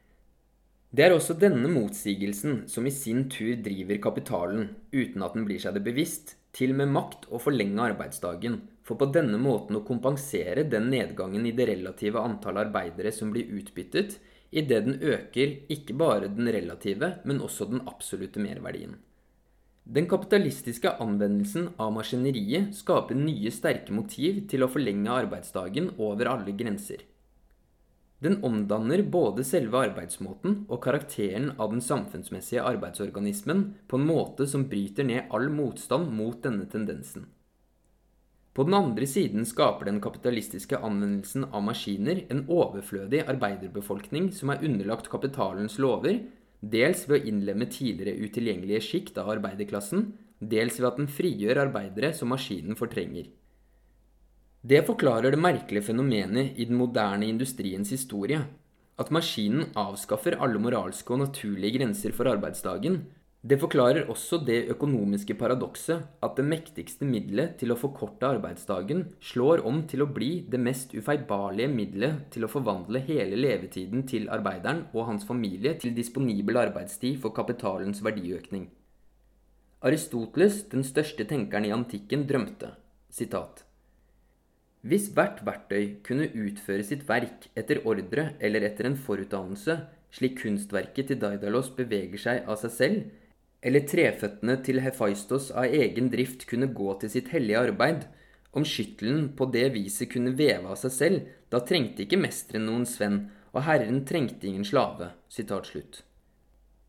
Det 0.91 1.05
er 1.05 1.13
også 1.15 1.37
denne 1.39 1.69
motsigelsen 1.71 2.65
som 2.67 2.83
i 2.83 2.91
sin 2.91 3.29
tur 3.31 3.53
driver 3.63 3.99
kapitalen, 4.03 4.65
uten 4.91 5.23
at 5.23 5.37
den 5.37 5.45
blir 5.47 5.61
seg 5.63 5.77
det 5.77 5.85
bevisst, 5.85 6.33
til 6.51 6.73
med 6.75 6.91
makt 6.91 7.29
å 7.31 7.39
forlenge 7.39 7.79
arbeidsdagen, 7.93 8.57
for 8.83 8.99
på 8.99 9.07
denne 9.15 9.37
måten 9.39 9.77
å 9.79 9.85
kompensere 9.87 10.65
den 10.67 10.89
nedgangen 10.91 11.45
i 11.47 11.53
det 11.55 11.69
relative 11.69 12.19
antallet 12.19 12.67
arbeidere 12.67 13.13
som 13.15 13.31
blir 13.31 13.53
utbyttet, 13.55 14.17
idet 14.51 14.81
den 14.83 14.97
øker 14.99 15.53
ikke 15.71 15.95
bare 15.95 16.27
den 16.27 16.51
relative, 16.51 17.13
men 17.23 17.39
også 17.39 17.69
den 17.71 17.85
absolutte 17.87 18.43
merverdien. 18.43 18.97
Den 19.87 20.09
kapitalistiske 20.11 20.91
anvendelsen 21.01 21.71
av 21.79 21.95
maskineriet 21.95 22.75
skaper 22.75 23.15
nye 23.15 23.55
sterke 23.55 23.95
motiv 23.95 24.43
til 24.51 24.67
å 24.67 24.69
forlenge 24.69 25.15
arbeidsdagen 25.23 25.93
over 25.97 26.33
alle 26.35 26.51
grenser. 26.51 27.07
Den 28.21 28.37
omdanner 28.45 29.01
både 29.01 29.43
selve 29.47 29.79
arbeidsmåten 29.87 30.59
og 30.69 30.83
karakteren 30.83 31.55
av 31.57 31.71
den 31.73 31.81
samfunnsmessige 31.81 32.61
arbeidsorganismen 32.69 33.63
på 33.89 33.97
en 33.97 34.05
måte 34.05 34.45
som 34.49 34.67
bryter 34.69 35.07
ned 35.09 35.33
all 35.33 35.49
motstand 35.49 36.11
mot 36.13 36.37
denne 36.43 36.67
tendensen. 36.69 37.25
På 38.53 38.67
den 38.67 38.75
andre 38.77 39.07
siden 39.07 39.45
skaper 39.47 39.87
den 39.87 40.01
kapitalistiske 40.03 40.77
anvendelsen 40.77 41.47
av 41.49 41.63
maskiner 41.65 42.25
en 42.29 42.43
overflødig 42.51 43.23
arbeiderbefolkning 43.31 44.29
som 44.35 44.51
er 44.51 44.61
underlagt 44.67 45.09
kapitalens 45.09 45.79
lover, 45.79 46.19
dels 46.61 47.07
ved 47.07 47.21
å 47.23 47.29
innlemme 47.31 47.65
tidligere 47.71 48.19
utilgjengelige 48.27 48.85
sjikt 48.85 49.17
av 49.17 49.31
arbeiderklassen, 49.33 50.11
dels 50.37 50.77
ved 50.81 50.91
at 50.91 50.99
den 50.99 51.09
frigjør 51.09 51.63
arbeidere 51.63 52.11
som 52.13 52.29
maskinen 52.35 52.77
fortrenger. 52.77 53.31
Det 54.61 54.83
forklarer 54.85 55.33
det 55.33 55.41
merkelige 55.41 55.87
fenomenet 55.87 56.59
i 56.61 56.67
den 56.69 56.77
moderne 56.77 57.25
industriens 57.25 57.89
historie, 57.89 58.43
at 59.01 59.09
maskinen 59.09 59.71
avskaffer 59.73 60.35
alle 60.37 60.61
moralske 60.61 61.15
og 61.15 61.23
naturlige 61.23 61.79
grenser 61.79 62.13
for 62.13 62.29
arbeidsdagen. 62.29 62.99
Det 63.41 63.57
forklarer 63.57 64.05
også 64.13 64.37
det 64.45 64.67
økonomiske 64.69 65.33
paradokset 65.33 66.03
at 66.21 66.35
det 66.37 66.45
mektigste 66.45 67.07
middelet 67.09 67.55
til 67.57 67.73
å 67.73 67.77
forkorte 67.81 68.29
arbeidsdagen 68.35 69.01
slår 69.31 69.63
om 69.65 69.79
til 69.89 70.05
å 70.05 70.09
bli 70.13 70.43
det 70.45 70.59
mest 70.61 70.93
ufeilbarlige 70.93 71.71
middelet 71.73 72.27
til 72.35 72.45
å 72.45 72.51
forvandle 72.53 73.01
hele 73.07 73.41
levetiden 73.41 74.05
til 74.05 74.29
arbeideren 74.29 74.83
og 74.93 75.07
hans 75.09 75.25
familie 75.25 75.73
til 75.81 75.97
disponibel 75.97 76.61
arbeidstid 76.61 77.17
for 77.23 77.33
kapitalens 77.33 78.03
verdiøkning. 78.05 78.69
Aristoteles, 79.81 80.61
den 80.69 80.85
største 80.85 81.25
tenkeren 81.25 81.65
i 81.65 81.73
antikken, 81.73 82.29
drømte 82.29 82.75
sitat, 83.09 83.65
hvis 84.81 85.11
hvert 85.13 85.41
verktøy 85.45 85.97
kunne 86.05 86.29
utføre 86.33 86.83
sitt 86.85 87.03
verk 87.09 87.49
etter 87.57 87.83
ordre 87.85 88.31
eller 88.41 88.65
etter 88.65 88.89
en 88.89 88.97
forutdannelse, 88.97 89.77
slik 90.11 90.39
kunstverket 90.41 91.11
til 91.11 91.19
Daidalos 91.21 91.69
beveger 91.77 92.21
seg 92.21 92.49
av 92.49 92.57
seg 92.61 92.73
selv, 92.77 93.03
eller 93.61 93.85
treføttene 93.85 94.57
til 94.65 94.81
Hefaistos 94.81 95.51
av 95.53 95.69
egen 95.69 96.09
drift 96.13 96.47
kunne 96.49 96.71
gå 96.73 96.95
til 97.01 97.13
sitt 97.13 97.29
hellige 97.33 97.61
arbeid, 97.69 98.07
om 98.51 98.65
skyttelen 98.67 99.29
på 99.37 99.47
det 99.53 99.69
viset 99.75 100.11
kunne 100.11 100.33
veve 100.35 100.73
av 100.73 100.79
seg 100.81 100.95
selv, 100.97 101.27
da 101.53 101.61
trengte 101.63 102.03
ikke 102.03 102.19
mesteren 102.19 102.65
noen 102.67 102.87
svenn, 102.89 103.27
og 103.53 103.67
herren 103.67 104.03
trengte 104.07 104.49
ingen 104.49 104.67
slave. 104.67 105.13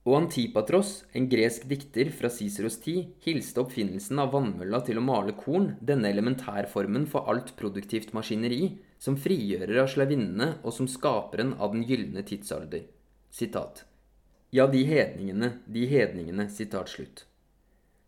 Og 0.02 0.16
Antipatros, 0.18 1.04
en 1.14 1.28
gresk 1.30 1.68
dikter 1.70 2.08
fra 2.10 2.26
Ciceros 2.32 2.80
tid, 2.82 3.12
hilste 3.22 3.62
oppfinnelsen 3.62 4.18
av 4.18 4.32
vannmølla 4.34 4.80
til 4.82 4.98
å 4.98 5.04
male 5.06 5.36
korn, 5.38 5.76
denne 5.78 6.10
elementærformen 6.10 7.06
for 7.10 7.30
alt 7.30 7.54
produktivt 7.58 8.10
maskineri, 8.16 8.80
som 8.98 9.14
frigjører 9.14 9.84
av 9.84 9.92
slavinnene 9.94 10.56
og 10.64 10.74
som 10.74 10.90
skaperen 10.90 11.54
av 11.54 11.76
den 11.76 11.86
gylne 11.86 12.26
tidsalder. 12.26 12.88
Sitat. 13.30 13.84
Ja, 14.50 14.66
de 14.66 14.82
hedningene, 14.84 15.54
de 15.70 15.86
hedningene. 15.88 16.50
Sitat 16.50 16.90
slutt. 16.90 17.22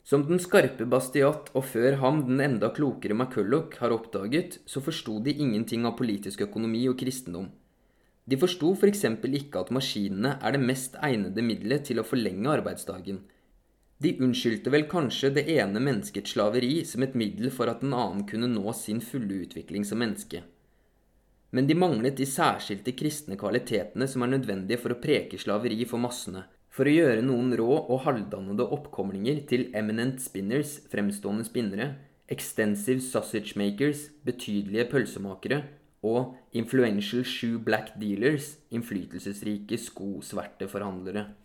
Som 0.04 0.26
den 0.28 0.42
skarpe 0.42 0.84
Bastiat 0.90 1.46
og 1.56 1.64
før 1.64 2.00
ham 2.02 2.24
den 2.26 2.42
enda 2.44 2.68
klokere 2.74 3.14
McCulloch 3.16 3.78
har 3.80 3.94
oppdaget, 3.94 4.58
så 4.68 4.82
forsto 4.84 5.20
de 5.24 5.32
ingenting 5.32 5.86
av 5.88 5.94
politisk 5.96 6.42
økonomi 6.44 6.82
og 6.90 6.98
kristendom. 7.00 7.48
De 8.24 8.38
forsto 8.40 8.72
f.eks. 8.72 9.04
For 9.20 9.38
ikke 9.40 9.60
at 9.60 9.72
maskinene 9.74 10.38
er 10.40 10.56
det 10.56 10.62
mest 10.64 10.96
egnede 11.04 11.44
middelet 11.44 11.84
til 11.90 12.00
å 12.00 12.06
forlenge 12.08 12.52
arbeidsdagen. 12.54 13.20
De 14.00 14.14
unnskyldte 14.24 14.72
vel 14.74 14.88
kanskje 14.90 15.30
det 15.36 15.44
ene 15.54 15.80
menneskets 15.80 16.34
slaveri 16.34 16.80
som 16.88 17.04
et 17.04 17.14
middel 17.16 17.52
for 17.54 17.70
at 17.70 17.84
den 17.84 17.94
annen 17.94 18.24
kunne 18.28 18.50
nå 18.50 18.72
sin 18.76 19.00
fulle 19.04 19.44
utvikling 19.44 19.84
som 19.86 20.00
menneske. 20.02 20.42
Men 21.54 21.68
de 21.68 21.76
manglet 21.78 22.16
de 22.18 22.26
særskilte 22.26 22.96
kristne 22.98 23.38
kvalitetene 23.38 24.08
som 24.10 24.24
er 24.24 24.32
nødvendige 24.32 24.80
for 24.82 24.96
å 24.96 24.98
preke 24.98 25.38
slaveri 25.38 25.84
for 25.86 26.02
massene, 26.02 26.42
for 26.74 26.90
å 26.90 26.96
gjøre 26.96 27.22
noen 27.22 27.52
rå 27.54 27.70
og 27.78 28.02
halvdannede 28.08 28.66
oppkomlinger 28.74 29.44
til 29.46 29.68
eminent 29.78 30.18
spinners, 30.24 30.80
fremstående 30.90 31.46
spinnere, 31.46 31.92
extensive 32.26 33.04
sausage 33.04 33.54
makers, 33.60 34.08
betydelige 34.26 34.88
pølsemakere, 34.90 35.62
og 36.04 36.34
influential 36.52 37.24
shoe 37.24 37.58
black 37.64 37.94
dealers, 38.00 38.58
innflytelsesrike 38.74 39.78
skosverteforhandlere. 39.80 41.24